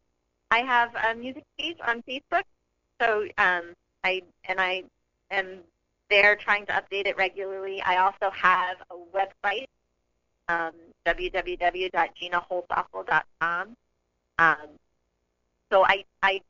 I 0.50 0.60
have 0.60 0.96
a 0.96 1.14
music 1.16 1.44
page 1.60 1.78
on 1.86 2.02
Facebook, 2.04 2.44
so 3.00 3.28
um, 3.38 3.76
I 4.04 4.24
and 4.46 4.60
I 4.60 4.84
am 5.30 5.60
there 6.10 6.36
trying 6.36 6.66
to 6.68 6.74
update 6.74 7.06
it 7.06 7.18
regularly. 7.18 7.82
I 7.82 7.98
also 7.98 8.30
have 8.32 8.78
a 8.90 8.96
website, 9.16 9.68
um, 10.48 10.72
www.ginaholsopple.com. 11.06 13.78
Um, 14.40 14.58
so 15.74 15.84
I 15.86 16.06
I 16.22 16.42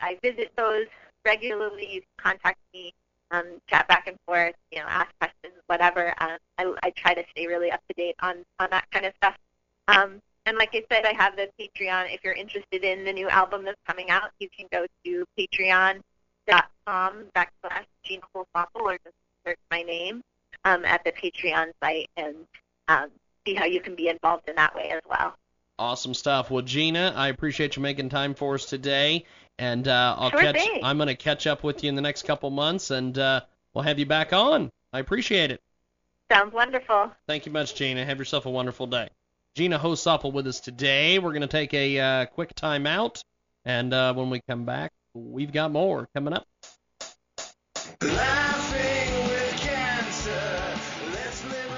I 0.00 0.18
visit 0.22 0.52
those 0.56 0.86
regularly. 1.24 1.88
You 1.90 2.00
can 2.00 2.32
contact 2.32 2.58
me, 2.74 2.92
um, 3.30 3.44
chat 3.68 3.86
back 3.86 4.08
and 4.08 4.18
forth, 4.26 4.56
you 4.72 4.80
know, 4.80 4.86
ask 4.88 5.08
questions, 5.18 5.54
whatever. 5.68 6.08
Um, 6.18 6.38
I, 6.58 6.74
I 6.82 6.90
try 6.90 7.14
to 7.14 7.22
stay 7.30 7.46
really 7.46 7.70
up 7.70 7.80
to 7.88 7.94
date 7.94 8.16
on 8.20 8.44
on 8.58 8.68
that 8.70 8.90
kind 8.90 9.06
of 9.06 9.14
stuff. 9.16 9.36
Um, 9.88 10.20
and 10.46 10.58
like 10.58 10.70
I 10.74 10.82
said, 10.90 11.06
I 11.06 11.14
have 11.14 11.36
the 11.36 11.48
Patreon. 11.58 12.12
If 12.12 12.24
you're 12.24 12.34
interested 12.34 12.84
in 12.84 13.04
the 13.04 13.12
new 13.12 13.28
album 13.28 13.64
that's 13.64 13.80
coming 13.86 14.10
out, 14.10 14.30
you 14.40 14.48
can 14.56 14.66
go 14.70 14.86
to 15.04 15.24
patreon.com 15.38 17.24
backslash 17.34 17.86
Gina 18.04 18.22
Holsopple 18.34 18.82
or 18.82 18.98
just 19.04 19.16
search 19.44 19.58
my 19.70 19.82
name 19.82 20.22
um, 20.64 20.84
at 20.84 21.04
the 21.04 21.12
Patreon 21.12 21.72
site 21.82 22.08
and 22.16 22.36
um, 22.86 23.10
see 23.44 23.54
how 23.54 23.64
you 23.64 23.80
can 23.80 23.96
be 23.96 24.08
involved 24.08 24.48
in 24.48 24.54
that 24.56 24.74
way 24.74 24.90
as 24.90 25.02
well. 25.08 25.36
Awesome 25.78 26.14
stuff. 26.14 26.50
Well, 26.50 26.62
Gina, 26.62 27.12
I 27.14 27.28
appreciate 27.28 27.76
you 27.76 27.82
making 27.82 28.08
time 28.08 28.34
for 28.34 28.54
us 28.54 28.64
today, 28.64 29.24
and 29.58 29.86
uh, 29.86 30.16
I'll 30.18 30.30
Sure 30.30 30.40
catch. 30.40 30.56
thing. 30.56 30.80
I'm 30.82 30.96
going 30.96 31.08
to 31.08 31.14
catch 31.16 31.46
up 31.46 31.62
with 31.62 31.82
you 31.84 31.90
in 31.90 31.94
the 31.94 32.02
next 32.02 32.22
couple 32.22 32.48
months, 32.50 32.90
and 32.90 33.18
uh, 33.18 33.42
we'll 33.74 33.84
have 33.84 33.98
you 33.98 34.06
back 34.06 34.32
on. 34.32 34.70
I 34.92 35.00
appreciate 35.00 35.50
it. 35.50 35.60
Sounds 36.32 36.54
wonderful. 36.54 37.12
Thank 37.28 37.44
you 37.46 37.52
much, 37.52 37.74
Gina. 37.74 38.04
Have 38.04 38.18
yourself 38.18 38.46
a 38.46 38.50
wonderful 38.50 38.86
day. 38.86 39.08
Gina 39.54 39.78
Holsopple 39.78 40.32
with 40.32 40.46
us 40.46 40.60
today. 40.60 41.18
We're 41.18 41.32
going 41.32 41.42
to 41.42 41.46
take 41.46 41.72
a 41.74 41.98
uh, 42.00 42.26
quick 42.26 42.54
time 42.54 42.86
out, 42.86 43.22
and 43.66 43.92
uh, 43.92 44.14
when 44.14 44.30
we 44.30 44.40
come 44.48 44.64
back, 44.64 44.92
we've 45.14 45.52
got 45.52 45.72
more 45.72 46.08
coming 46.14 46.32
up. 46.32 46.46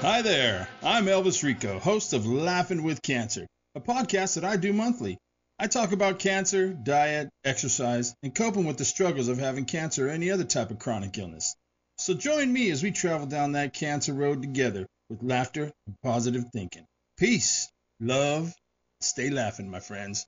Hi 0.01 0.21
there. 0.21 0.67
I'm 0.81 1.05
Elvis 1.05 1.43
Rico, 1.43 1.77
host 1.79 2.13
of 2.13 2.25
Laughing 2.25 2.83
with 2.83 3.01
Cancer, 3.01 3.45
a 3.75 3.81
podcast 3.81 4.35
that 4.35 4.43
I 4.43 4.57
do 4.57 4.73
monthly. 4.73 5.17
I 5.59 5.67
talk 5.67 5.91
about 5.91 6.19
cancer, 6.19 6.73
diet, 6.73 7.29
exercise, 7.43 8.15
and 8.23 8.33
coping 8.33 8.65
with 8.65 8.77
the 8.77 8.85
struggles 8.85 9.27
of 9.27 9.37
having 9.37 9.65
cancer 9.65 10.07
or 10.07 10.09
any 10.09 10.31
other 10.31 10.43
type 10.43 10.71
of 10.71 10.79
chronic 10.79 11.17
illness. 11.17 11.55
So 11.97 12.13
join 12.13 12.51
me 12.51 12.71
as 12.71 12.81
we 12.81 12.91
travel 12.91 13.27
down 13.27 13.51
that 13.51 13.73
cancer 13.73 14.13
road 14.13 14.41
together 14.41 14.87
with 15.09 15.21
laughter 15.21 15.71
and 15.85 15.95
positive 16.01 16.45
thinking. 16.51 16.85
Peace, 17.17 17.69
love, 17.99 18.53
stay 19.01 19.29
laughing, 19.29 19.69
my 19.69 19.81
friends. 19.81 20.25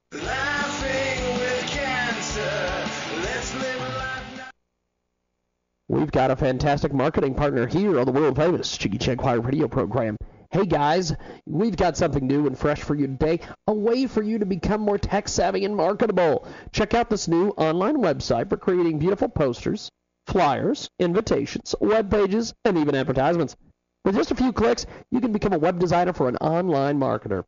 We've 5.88 6.12
got 6.12 6.32
a 6.32 6.36
fantastic 6.36 6.94
marketing 6.94 7.36
partner 7.36 7.68
here 7.68 8.00
on 8.00 8.06
the 8.06 8.12
world 8.12 8.36
famous 8.36 8.78
Jiggy 8.78 8.98
Jaguar 8.98 9.40
radio 9.40 9.68
program. 9.68 10.18
Hey 10.54 10.66
guys, 10.66 11.16
we've 11.46 11.78
got 11.78 11.96
something 11.96 12.28
new 12.28 12.46
and 12.46 12.60
fresh 12.60 12.82
for 12.82 12.94
you 12.94 13.08
today, 13.08 13.40
a 13.68 13.74
way 13.74 14.06
for 14.06 14.22
you 14.22 14.38
to 14.38 14.46
become 14.46 14.82
more 14.82 14.98
tech 14.98 15.30
savvy 15.30 15.64
and 15.64 15.78
marketable. 15.78 16.46
Check 16.74 16.94
out 16.94 17.10
this 17.10 17.30
new 17.30 17.52
online 17.52 17.96
website 17.96 18.50
for 18.50 18.58
creating 18.58 19.00
beautiful 19.00 19.30
posters, 19.30 19.90
flyers, 20.28 20.90
invitations, 21.00 21.74
web 21.80 22.12
pages, 22.12 22.54
and 22.66 22.78
even 22.78 22.96
advertisements. 22.96 23.56
With 24.04 24.16
just 24.16 24.32
a 24.32 24.36
few 24.36 24.52
clicks, 24.52 24.86
you 25.10 25.22
can 25.22 25.32
become 25.32 25.54
a 25.54 25.58
web 25.58 25.80
designer 25.80 26.12
for 26.12 26.28
an 26.28 26.36
online 26.42 27.00
marketer. 27.00 27.46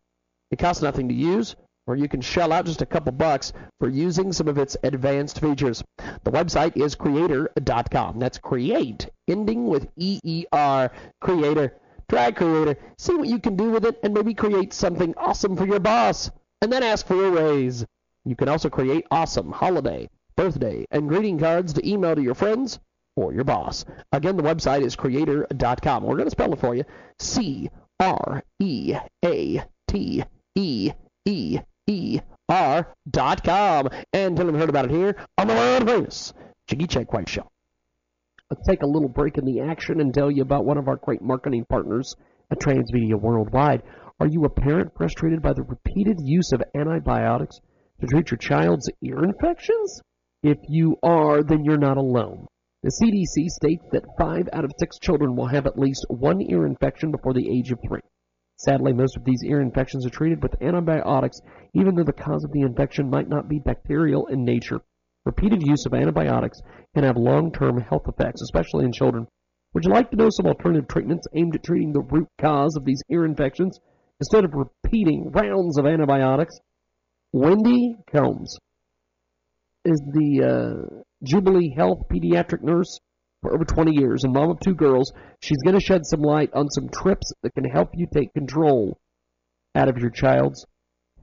It 0.49 0.59
costs 0.59 0.81
nothing 0.81 1.09
to 1.09 1.13
use, 1.13 1.57
or 1.87 1.97
you 1.97 2.07
can 2.07 2.21
shell 2.21 2.53
out 2.53 2.67
just 2.67 2.81
a 2.81 2.85
couple 2.85 3.11
bucks 3.11 3.51
for 3.81 3.89
using 3.89 4.31
some 4.31 4.47
of 4.47 4.57
its 4.57 4.77
advanced 4.81 5.41
features. 5.41 5.83
The 6.23 6.31
website 6.31 6.77
is 6.77 6.95
creator.com. 6.95 8.19
That's 8.19 8.37
create, 8.37 9.09
ending 9.27 9.67
with 9.67 9.89
E-E-R, 9.97 10.89
creator. 11.19 11.75
Try 12.09 12.31
Creator, 12.31 12.77
see 12.97 13.15
what 13.15 13.27
you 13.27 13.39
can 13.39 13.55
do 13.55 13.71
with 13.71 13.85
it, 13.85 13.99
and 14.03 14.13
maybe 14.13 14.33
create 14.33 14.73
something 14.73 15.13
awesome 15.17 15.55
for 15.55 15.65
your 15.65 15.79
boss. 15.79 16.29
And 16.61 16.71
then 16.71 16.83
ask 16.83 17.05
for 17.05 17.25
a 17.25 17.31
raise. 17.31 17.85
You 18.25 18.35
can 18.35 18.47
also 18.47 18.69
create 18.69 19.05
awesome 19.11 19.51
holiday, 19.51 20.09
birthday, 20.35 20.85
and 20.91 21.09
greeting 21.09 21.39
cards 21.39 21.73
to 21.73 21.87
email 21.87 22.15
to 22.15 22.21
your 22.21 22.35
friends 22.35 22.79
or 23.15 23.33
your 23.33 23.43
boss. 23.43 23.85
Again, 24.11 24.37
the 24.37 24.43
website 24.43 24.81
is 24.81 24.95
creator.com. 24.95 26.03
We're 26.03 26.15
going 26.15 26.25
to 26.25 26.31
spell 26.31 26.53
it 26.53 26.59
for 26.59 26.75
you. 26.75 26.85
C 27.19 27.69
R 27.99 28.43
E 28.59 28.95
A 29.23 29.63
T 29.87 30.23
E 30.55 30.91
E 31.25 31.59
E 31.87 32.19
R 32.49 32.87
dot 33.09 33.43
com. 33.43 33.89
And 34.13 34.37
tell 34.37 34.45
them 34.45 34.55
heard 34.55 34.69
about 34.69 34.85
it 34.85 34.91
here 34.91 35.15
on 35.37 35.47
the 35.47 35.53
world 35.53 35.87
famous 35.87 36.33
Jiggy 36.67 36.87
Jaguar 36.87 37.25
Show. 37.27 37.52
Let's 38.53 38.67
take 38.67 38.83
a 38.83 38.87
little 38.87 39.09
break 39.09 39.39
in 39.39 39.45
the 39.45 39.61
action 39.61 39.99
and 39.99 40.13
tell 40.13 40.29
you 40.29 40.43
about 40.43 40.63
one 40.63 40.77
of 40.77 40.87
our 40.87 40.97
great 40.97 41.23
marketing 41.23 41.65
partners 41.67 42.13
at 42.51 42.59
Transmedia 42.59 43.19
Worldwide. 43.19 43.81
Are 44.19 44.27
you 44.27 44.43
a 44.43 44.49
parent 44.51 44.91
frustrated 44.95 45.41
by 45.41 45.53
the 45.53 45.63
repeated 45.63 46.17
use 46.21 46.51
of 46.51 46.61
antibiotics 46.75 47.59
to 47.99 48.05
treat 48.05 48.29
your 48.29 48.37
child's 48.37 48.87
ear 49.01 49.23
infections? 49.23 49.99
If 50.43 50.59
you 50.69 50.97
are, 51.01 51.41
then 51.41 51.65
you're 51.65 51.79
not 51.79 51.97
alone. 51.97 52.45
The 52.83 52.91
CDC 53.01 53.47
states 53.47 53.85
that 53.91 54.05
five 54.19 54.47
out 54.53 54.65
of 54.65 54.71
six 54.77 54.99
children 54.99 55.35
will 55.35 55.47
have 55.47 55.65
at 55.65 55.79
least 55.79 56.05
one 56.09 56.39
ear 56.39 56.67
infection 56.67 57.09
before 57.09 57.33
the 57.33 57.49
age 57.49 57.71
of 57.71 57.79
three. 57.87 58.01
Sadly, 58.57 58.93
most 58.93 59.17
of 59.17 59.25
these 59.25 59.43
ear 59.43 59.61
infections 59.61 60.05
are 60.05 60.11
treated 60.11 60.43
with 60.43 60.61
antibiotics, 60.61 61.39
even 61.73 61.95
though 61.95 62.03
the 62.03 62.13
cause 62.13 62.43
of 62.43 62.51
the 62.51 62.61
infection 62.61 63.09
might 63.09 63.27
not 63.27 63.49
be 63.49 63.57
bacterial 63.57 64.27
in 64.27 64.45
nature. 64.45 64.81
Repeated 65.25 65.61
use 65.65 65.85
of 65.85 65.93
antibiotics 65.93 66.59
can 66.93 67.03
have 67.03 67.15
long-term 67.15 67.79
health 67.79 68.07
effects, 68.07 68.41
especially 68.41 68.85
in 68.85 68.91
children. 68.91 69.27
Would 69.73 69.85
you 69.85 69.91
like 69.91 70.11
to 70.11 70.17
know 70.17 70.29
some 70.29 70.47
alternative 70.47 70.87
treatments 70.87 71.27
aimed 71.33 71.55
at 71.55 71.63
treating 71.63 71.93
the 71.93 72.01
root 72.01 72.27
cause 72.39 72.75
of 72.75 72.85
these 72.85 73.01
ear 73.09 73.25
infections 73.25 73.79
instead 74.19 74.45
of 74.45 74.53
repeating 74.53 75.31
rounds 75.31 75.79
of 75.79 75.85
antibiotics? 75.85 76.59
Wendy 77.31 77.95
Combs 78.11 78.57
is 79.85 80.01
the 80.13 80.43
uh, 80.43 81.01
Jubilee 81.23 81.73
Health 81.75 82.03
pediatric 82.11 82.61
nurse 82.61 82.99
for 83.41 83.53
over 83.53 83.65
20 83.65 83.95
years 83.95 84.23
and 84.23 84.33
mom 84.33 84.51
of 84.51 84.59
two 84.59 84.75
girls. 84.75 85.11
She's 85.41 85.61
going 85.63 85.77
to 85.77 85.83
shed 85.83 86.05
some 86.05 86.21
light 86.21 86.51
on 86.53 86.69
some 86.69 86.89
trips 86.89 87.31
that 87.41 87.53
can 87.55 87.65
help 87.65 87.89
you 87.93 88.07
take 88.13 88.33
control 88.33 88.99
out 89.75 89.89
of 89.89 89.97
your 89.97 90.11
child's 90.11 90.65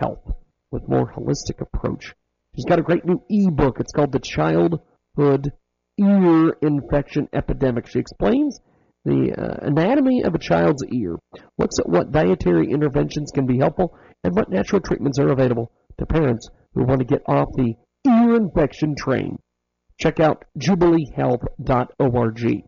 health 0.01 0.33
with 0.71 0.89
more 0.89 1.13
holistic 1.13 1.61
approach. 1.61 2.15
She's 2.55 2.65
got 2.65 2.79
a 2.79 2.83
great 2.83 3.05
new 3.05 3.23
ebook. 3.29 3.81
It's 3.81 3.93
called 3.93 4.13
The 4.13 4.19
Childhood 4.19 5.53
Ear 5.99 6.57
Infection 6.63 7.29
Epidemic. 7.33 7.87
She 7.87 8.01
explains 8.01 8.61
the 9.05 9.33
uh, 9.33 9.67
anatomy 9.67 10.23
of 10.25 10.35
a 10.35 10.39
child's 10.39 10.85
ear, 10.93 11.17
looks 11.59 11.79
at 11.79 11.89
what 11.89 12.13
dietary 12.13 12.71
interventions 12.71 13.31
can 13.31 13.47
be 13.47 13.59
helpful, 13.59 13.97
and 14.25 14.35
what 14.35 14.51
natural 14.51 14.81
treatments 14.81 15.19
are 15.19 15.31
available 15.31 15.71
to 15.99 16.07
parents 16.07 16.49
who 16.75 16.85
want 16.85 16.99
to 16.99 17.07
get 17.07 17.23
off 17.27 17.49
the 17.55 17.75
ear 18.07 18.35
infection 18.35 18.95
train. 18.95 19.39
Check 20.01 20.21
out 20.21 20.45
jubileehealth.org. 20.59 22.65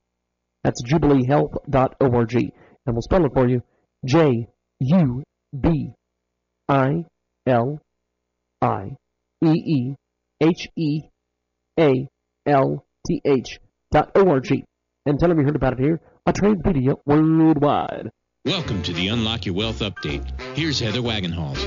That's 0.65 0.83
jubileehealth.org. 0.83 2.35
And 2.35 2.95
we'll 2.95 3.03
spell 3.03 3.25
it 3.25 3.33
for 3.35 3.49
you 3.49 3.63
J 4.05 4.49
U 4.81 5.23
B 5.59 5.93
I 6.69 7.05
L 7.47 7.81
I 8.61 8.97
E 9.45 9.51
E 9.51 9.95
H 10.41 10.69
E 10.77 11.03
A 11.79 12.09
L 12.47 12.85
T 13.07 13.21
H 13.25 13.59
dot 13.91 14.13
O 14.15 14.29
R 14.29 14.41
G. 14.41 14.65
And 15.05 15.19
tell 15.19 15.29
them 15.29 15.39
you 15.39 15.45
heard 15.45 15.57
about 15.57 15.73
it 15.73 15.81
here 15.81 16.01
on 16.27 16.33
Transmedia 16.33 16.97
Worldwide. 17.07 18.11
Welcome 18.45 18.83
to 18.83 18.93
the 18.93 19.09
Unlock 19.09 19.47
Your 19.47 19.57
Wealth 19.57 19.81
update. 19.81 20.41
Here's 20.57 20.79
Heather 20.79 21.01
Wagenhals. 21.01 21.59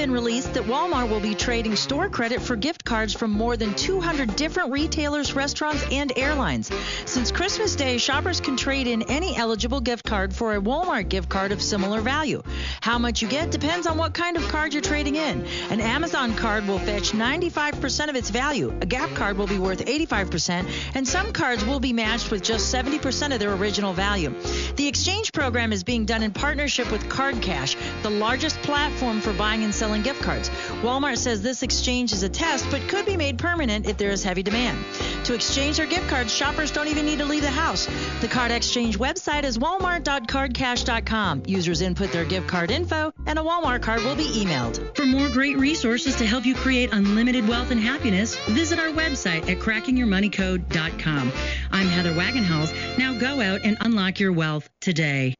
Been 0.00 0.12
released 0.12 0.54
that 0.54 0.62
Walmart 0.64 1.10
will 1.10 1.20
be 1.20 1.34
trading 1.34 1.76
store 1.76 2.08
credit 2.08 2.40
for 2.40 2.56
gift 2.56 2.86
cards 2.86 3.12
from 3.12 3.32
more 3.32 3.58
than 3.58 3.74
200 3.74 4.34
different 4.34 4.72
retailers, 4.72 5.34
restaurants, 5.34 5.84
and 5.92 6.10
airlines. 6.16 6.70
Since 7.04 7.30
Christmas 7.30 7.76
Day, 7.76 7.98
shoppers 7.98 8.40
can 8.40 8.56
trade 8.56 8.86
in 8.86 9.02
any 9.02 9.36
eligible 9.36 9.82
gift 9.82 10.06
card 10.06 10.34
for 10.34 10.54
a 10.54 10.58
Walmart 10.58 11.10
gift 11.10 11.28
card 11.28 11.52
of 11.52 11.60
similar 11.60 12.00
value. 12.00 12.42
How 12.80 12.98
much 12.98 13.20
you 13.20 13.28
get 13.28 13.50
depends 13.50 13.86
on 13.86 13.98
what 13.98 14.14
kind 14.14 14.38
of 14.38 14.48
card 14.48 14.72
you're 14.72 14.80
trading 14.80 15.16
in. 15.16 15.44
An 15.68 15.82
Amazon 15.82 16.34
card 16.34 16.66
will 16.66 16.78
fetch 16.78 17.12
95% 17.12 18.08
of 18.08 18.16
its 18.16 18.30
value, 18.30 18.72
a 18.80 18.86
Gap 18.86 19.10
card 19.10 19.36
will 19.36 19.48
be 19.48 19.58
worth 19.58 19.84
85%, 19.84 20.66
and 20.94 21.06
some 21.06 21.30
cards 21.34 21.62
will 21.66 21.78
be 21.78 21.92
matched 21.92 22.30
with 22.30 22.42
just 22.42 22.74
70% 22.74 23.34
of 23.34 23.38
their 23.38 23.52
original 23.52 23.92
value. 23.92 24.34
The 24.76 24.88
exchange 24.88 25.32
program 25.32 25.74
is 25.74 25.84
being 25.84 26.06
done 26.06 26.22
in 26.22 26.30
partnership 26.30 26.90
with 26.90 27.06
Card 27.10 27.42
Cash, 27.42 27.76
the 28.02 28.08
largest 28.08 28.56
platform 28.62 29.20
for 29.20 29.34
buying 29.34 29.62
and 29.62 29.74
selling 29.74 29.89
gift 29.98 30.22
cards. 30.22 30.48
Walmart 30.82 31.18
says 31.18 31.42
this 31.42 31.62
exchange 31.62 32.12
is 32.12 32.22
a 32.22 32.28
test 32.28 32.66
but 32.70 32.80
could 32.88 33.04
be 33.04 33.16
made 33.16 33.38
permanent 33.38 33.86
if 33.86 33.98
there 33.98 34.10
is 34.10 34.22
heavy 34.22 34.42
demand. 34.42 34.78
To 35.24 35.34
exchange 35.34 35.78
their 35.78 35.86
gift 35.86 36.08
cards, 36.08 36.32
shoppers 36.32 36.70
don't 36.70 36.88
even 36.88 37.04
need 37.04 37.18
to 37.18 37.24
leave 37.24 37.42
the 37.42 37.50
house. 37.50 37.88
The 38.20 38.28
card 38.28 38.52
exchange 38.52 38.98
website 38.98 39.44
is 39.44 39.58
walmart.cardcash.com. 39.58 41.42
Users 41.46 41.82
input 41.82 42.12
their 42.12 42.24
gift 42.24 42.46
card 42.46 42.70
info 42.70 43.12
and 43.26 43.38
a 43.38 43.42
Walmart 43.42 43.82
card 43.82 44.02
will 44.02 44.16
be 44.16 44.26
emailed. 44.26 44.96
For 44.96 45.04
more 45.04 45.28
great 45.28 45.58
resources 45.58 46.16
to 46.16 46.26
help 46.26 46.46
you 46.46 46.54
create 46.54 46.92
unlimited 46.92 47.46
wealth 47.48 47.70
and 47.70 47.80
happiness, 47.80 48.36
visit 48.50 48.78
our 48.78 48.88
website 48.88 49.48
at 49.50 49.58
crackingyourmoneycode.com. 49.58 51.32
I'm 51.72 51.86
Heather 51.86 52.12
Wagenhals. 52.12 52.98
Now 52.98 53.18
go 53.18 53.40
out 53.40 53.60
and 53.64 53.76
unlock 53.80 54.20
your 54.20 54.32
wealth 54.32 54.68
today. 54.80 55.34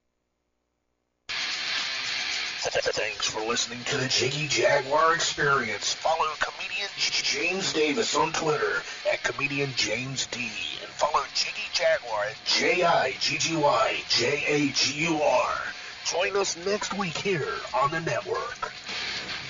For 3.31 3.47
listening 3.47 3.78
to 3.85 3.97
the 3.97 4.09
Jiggy 4.09 4.49
Jaguar 4.49 5.14
Experience. 5.14 5.95
Follow 5.95 6.26
comedian 6.41 6.89
James 6.97 7.72
Davis 7.72 8.16
on 8.16 8.33
Twitter 8.33 8.83
at 9.11 9.22
comedian 9.22 9.70
James 9.76 10.26
D. 10.26 10.51
And 10.83 10.91
follow 10.91 11.22
Jiggy 11.33 11.68
Jaguar 11.72 12.24
at 12.24 12.45
J 12.45 12.83
I 12.83 13.14
G 13.20 13.39
G 13.39 13.57
Y 13.57 14.03
J 14.09 14.43
A 14.49 14.68
G 14.72 15.05
U 15.05 15.22
R. 15.22 15.53
Join 16.07 16.37
us 16.37 16.57
next 16.66 16.99
week 16.99 17.16
here 17.16 17.55
on 17.72 17.93
the 17.93 18.01
network. 18.01 18.72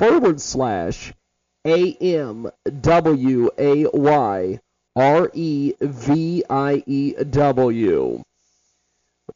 forward 0.01 0.41
slash 0.41 1.13
A 1.65 1.93
M 1.93 2.51
W 2.81 3.51
A 3.57 3.87
Y 3.87 4.59
R 4.97 5.31
E 5.33 5.75
V 5.81 6.43
I 6.51 6.83
E 6.85 7.15
W. 7.23 8.25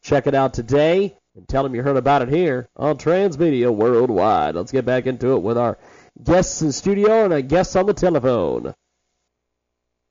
Check 0.02 0.26
it 0.26 0.34
out 0.34 0.52
today 0.52 1.16
and 1.36 1.48
tell 1.48 1.62
them 1.62 1.72
you 1.72 1.84
heard 1.84 1.96
about 1.96 2.22
it 2.22 2.30
here 2.30 2.68
on 2.76 2.98
Transmedia 2.98 3.72
Worldwide. 3.72 4.56
Let's 4.56 4.72
get 4.72 4.84
back 4.84 5.06
into 5.06 5.34
it 5.34 5.42
with 5.42 5.56
our 5.56 5.78
guests 6.20 6.62
in 6.62 6.72
studio 6.72 7.26
and 7.26 7.32
our 7.32 7.42
guests 7.42 7.76
on 7.76 7.86
the 7.86 7.94
telephone. 7.94 8.74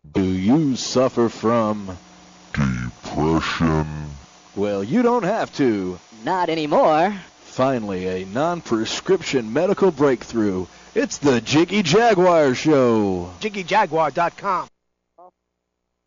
Do 0.10 0.24
you 0.24 0.78
suffer 0.78 1.28
from 1.28 1.98
depression? 3.16 4.10
Well, 4.56 4.84
you 4.84 5.02
don't 5.02 5.24
have 5.24 5.54
to. 5.58 6.00
Not 6.24 6.50
anymore. 6.50 7.14
Finally, 7.44 8.08
a 8.08 8.26
non 8.26 8.62
prescription 8.62 9.52
medical 9.54 9.92
breakthrough. 9.92 10.66
It's 10.94 11.18
the 11.18 11.42
Jiggy 11.42 11.84
Jaguar 11.84 12.56
Show. 12.56 13.32
JiggyJaguar.com. 13.42 14.68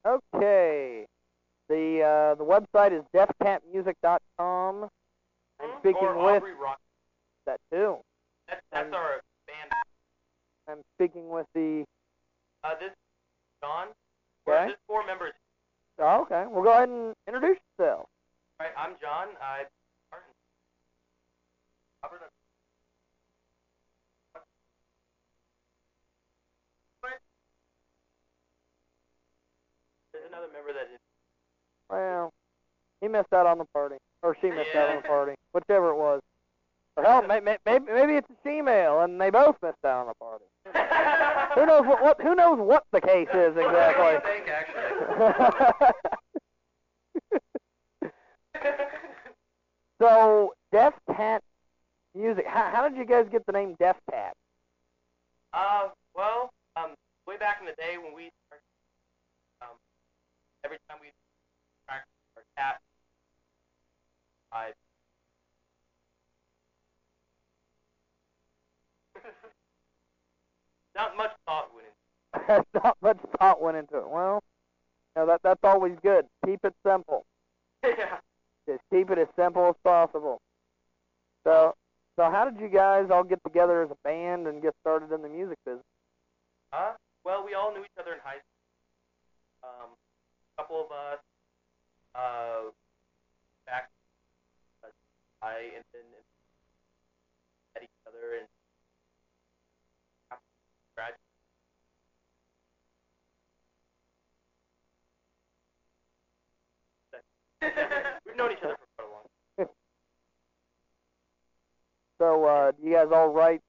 Okay. 0.07 1.07
The 1.69 2.03
uh, 2.03 2.35
the 2.37 2.45
website 2.45 2.93
is 2.93 3.05
deathcatmusic.com. 3.15 4.89
I'm 5.61 5.71
speaking 5.81 6.03
or 6.03 6.41
with 6.41 6.43
Rock. 6.61 6.79
that 7.47 7.61
too. 7.71 7.99
That's, 8.49 8.63
that's 8.73 8.95
our 8.95 9.21
band. 9.47 9.71
I'm 10.69 10.83
speaking 10.97 11.29
with 11.29 11.47
the. 11.55 11.85
Uh, 12.65 12.75
this 12.81 12.91
is 12.91 12.97
John. 13.63 13.89
Okay. 14.49 14.69
There's 14.69 14.77
four 14.87 15.05
members. 15.07 15.35
Oh, 16.01 16.23
okay. 16.23 16.45
Well, 16.49 16.63
go 16.63 16.71
ahead 16.73 16.89
and 16.89 17.15
introduce 17.27 17.59
yourself. 17.79 18.07
All 18.61 18.67
right, 18.67 18.73
I'm 18.79 18.93
John. 19.01 19.29
I. 19.43 19.65
There's 30.13 30.25
another 30.29 30.47
member 30.53 30.73
that 30.73 30.89
is. 30.95 31.01
Well, 31.91 32.33
he 33.01 33.09
missed 33.09 33.33
out 33.33 33.47
on 33.47 33.59
the 33.59 33.67
party, 33.75 33.97
or 34.23 34.37
she 34.41 34.51
missed 34.51 34.75
out 34.77 34.91
on 34.91 34.97
the 35.03 35.09
party, 35.09 35.35
whichever 35.53 35.91
it 35.91 35.97
was. 35.97 36.21
Or 36.99 37.05
hell, 37.05 37.23
may, 37.23 37.39
may, 37.39 37.59
maybe 37.65 37.85
maybe 37.93 38.13
it's 38.15 38.29
a 38.29 38.35
female, 38.43 39.03
and 39.03 39.21
they 39.21 39.31
both 39.31 39.55
missed 39.63 39.85
out 39.85 40.01
on 40.01 40.09
the 40.09 40.15
party. 40.15 40.45
who 41.55 41.65
knows 41.65 41.87
what, 41.87 42.03
what 42.03 42.21
who 42.21 42.35
knows 42.35 42.59
what 42.59 42.83
the 42.91 43.01
case 43.01 43.29
is 43.33 43.57
exactly? 43.57 44.05
I 44.05 44.21
think 44.21 44.49
actually. 44.49 44.91
so, 50.01 50.55
Death 50.73 50.95
Cat 51.15 51.41
Music. 52.17 52.45
How, 52.49 52.69
how 52.75 52.89
did 52.89 52.99
you 52.99 53.05
guys 53.05 53.27
get 53.31 53.47
the 53.47 53.53
name 53.53 53.77
Death 53.79 54.01
Cat? 54.11 54.35
Uh, 55.53 55.91
well, 56.17 56.51
um, 56.75 56.91
way 57.29 57.37
back 57.37 57.59
in 57.61 57.67
the 57.67 57.75
day 57.79 57.97
when 57.97 58.13
we 58.13 58.29
started, 58.49 58.65
um, 59.63 59.79
every 60.65 60.79
time 60.91 60.99
we 61.01 61.13
practice 61.87 62.11
our 62.37 62.43
cat, 62.57 62.81
I. 64.53 64.73
Not 70.99 71.17
much 71.17 71.31
thought 71.47 71.69
went 71.73 71.87
into 71.87 72.59
it. 72.59 72.67
Not 72.83 72.97
much 73.01 73.19
thought 73.39 73.63
went 73.63 73.77
into 73.77 73.99
it. 73.99 74.11
Well, 74.11 74.43
you 75.17 75.23
know, 75.23 75.27
that 75.29 75.41
that's 75.45 75.63
always 75.63 75.95
good. 76.03 76.27
Keep 76.45 76.65
it 76.65 76.75
simple. 76.85 77.25
yeah. 77.85 78.19
Just 78.67 78.83
keep 78.93 79.09
it 79.11 79.19
as 79.19 79.29
simple 79.37 79.69
as 79.69 79.77
possible. 79.85 80.41
So, 81.45 81.75
so 82.17 82.31
how 82.31 82.51
did 82.51 82.61
you 82.61 82.69
guys 82.69 83.07
all 83.11 83.23
get 83.23 83.43
together 83.45 83.83
as 83.83 83.91
a 83.91 83.97
band 84.03 84.49
and 84.49 84.61
get 84.61 84.75
started 84.81 85.13
in 85.13 85.23
the 85.23 85.29
music 85.29 85.57
business? 85.65 85.85
Uh, 86.73 86.93
well, 87.25 87.47
we 87.47 87.55
all 87.55 87.73
knew 87.73 87.81
each 87.81 87.99
other 87.99 88.13
in 88.13 88.19
high 88.19 88.43
school. 88.43 88.59
Um, 89.63 89.91
a 90.59 90.63
couple 90.63 90.85
of 90.85 90.91
us, 90.91 91.23
uh, 92.15 92.71
back, 93.67 93.91
uh, 94.83 94.89
I 95.43 95.71
and 95.77 95.85
then 95.95 96.03
met 97.75 97.85
each 97.85 97.99
other 98.07 98.35
and 98.39 98.49
We've 108.27 108.37
known 108.37 108.53
each 108.53 108.59
other 108.63 108.77
for 108.77 108.87
quite 108.97 109.09
a 109.09 109.13
long. 109.13 109.69
So, 112.19 112.45
uh, 112.47 112.73
do 112.73 112.85
you 112.85 112.95
guys 112.95 113.07
all 113.13 113.29
write 113.29 113.61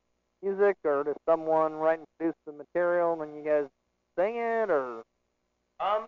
music, 0.41 0.77
or 0.83 1.03
does 1.03 1.15
someone 1.27 1.73
write 1.73 1.99
and 1.99 2.07
produce 2.17 2.35
the 2.47 2.51
material, 2.51 3.13
and 3.13 3.21
then 3.21 3.37
you 3.37 3.43
guys 3.43 3.69
sing 4.17 4.37
it, 4.37 4.71
or? 4.71 5.03
Um, 5.79 6.07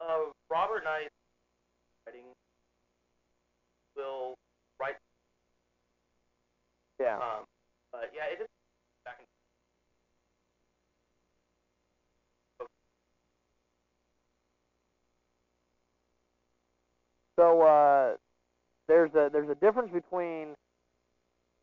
uh, 0.00 0.30
Robert 0.48 0.78
and 0.78 0.88
I 0.88 1.08
writing 2.06 2.24
will 3.96 4.36
write. 4.80 4.94
Yeah. 7.00 7.16
Um, 7.16 7.44
but 7.90 8.12
yeah, 8.14 8.32
it 8.32 8.38
just 8.38 8.50
back 9.04 9.16
and 9.18 9.26
So 17.40 17.62
uh, 17.62 18.16
there's 18.86 19.14
a 19.14 19.30
there's 19.32 19.48
a 19.48 19.54
difference 19.54 19.90
between 19.90 20.48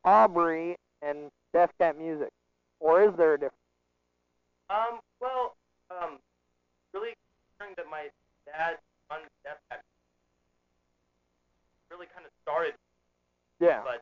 Aubrey 0.04 0.76
and 1.04 1.30
Death 1.54 1.70
Cat 1.78 2.00
music, 2.00 2.30
or 2.80 3.04
is 3.04 3.12
there 3.16 3.36
a 3.36 3.38
difference? 3.38 3.62
Um, 4.72 4.98
well, 5.22 5.56
um, 5.92 6.18
really 6.96 7.14
considering 7.60 7.76
that 7.78 7.86
my 7.92 8.10
dad 8.50 8.82
runs 9.12 9.30
Death 9.44 9.62
Cat 9.70 9.84
really 11.92 12.08
kind 12.12 12.26
of 12.26 12.32
started. 12.42 12.74
Yeah. 13.60 13.82
But 13.86 14.02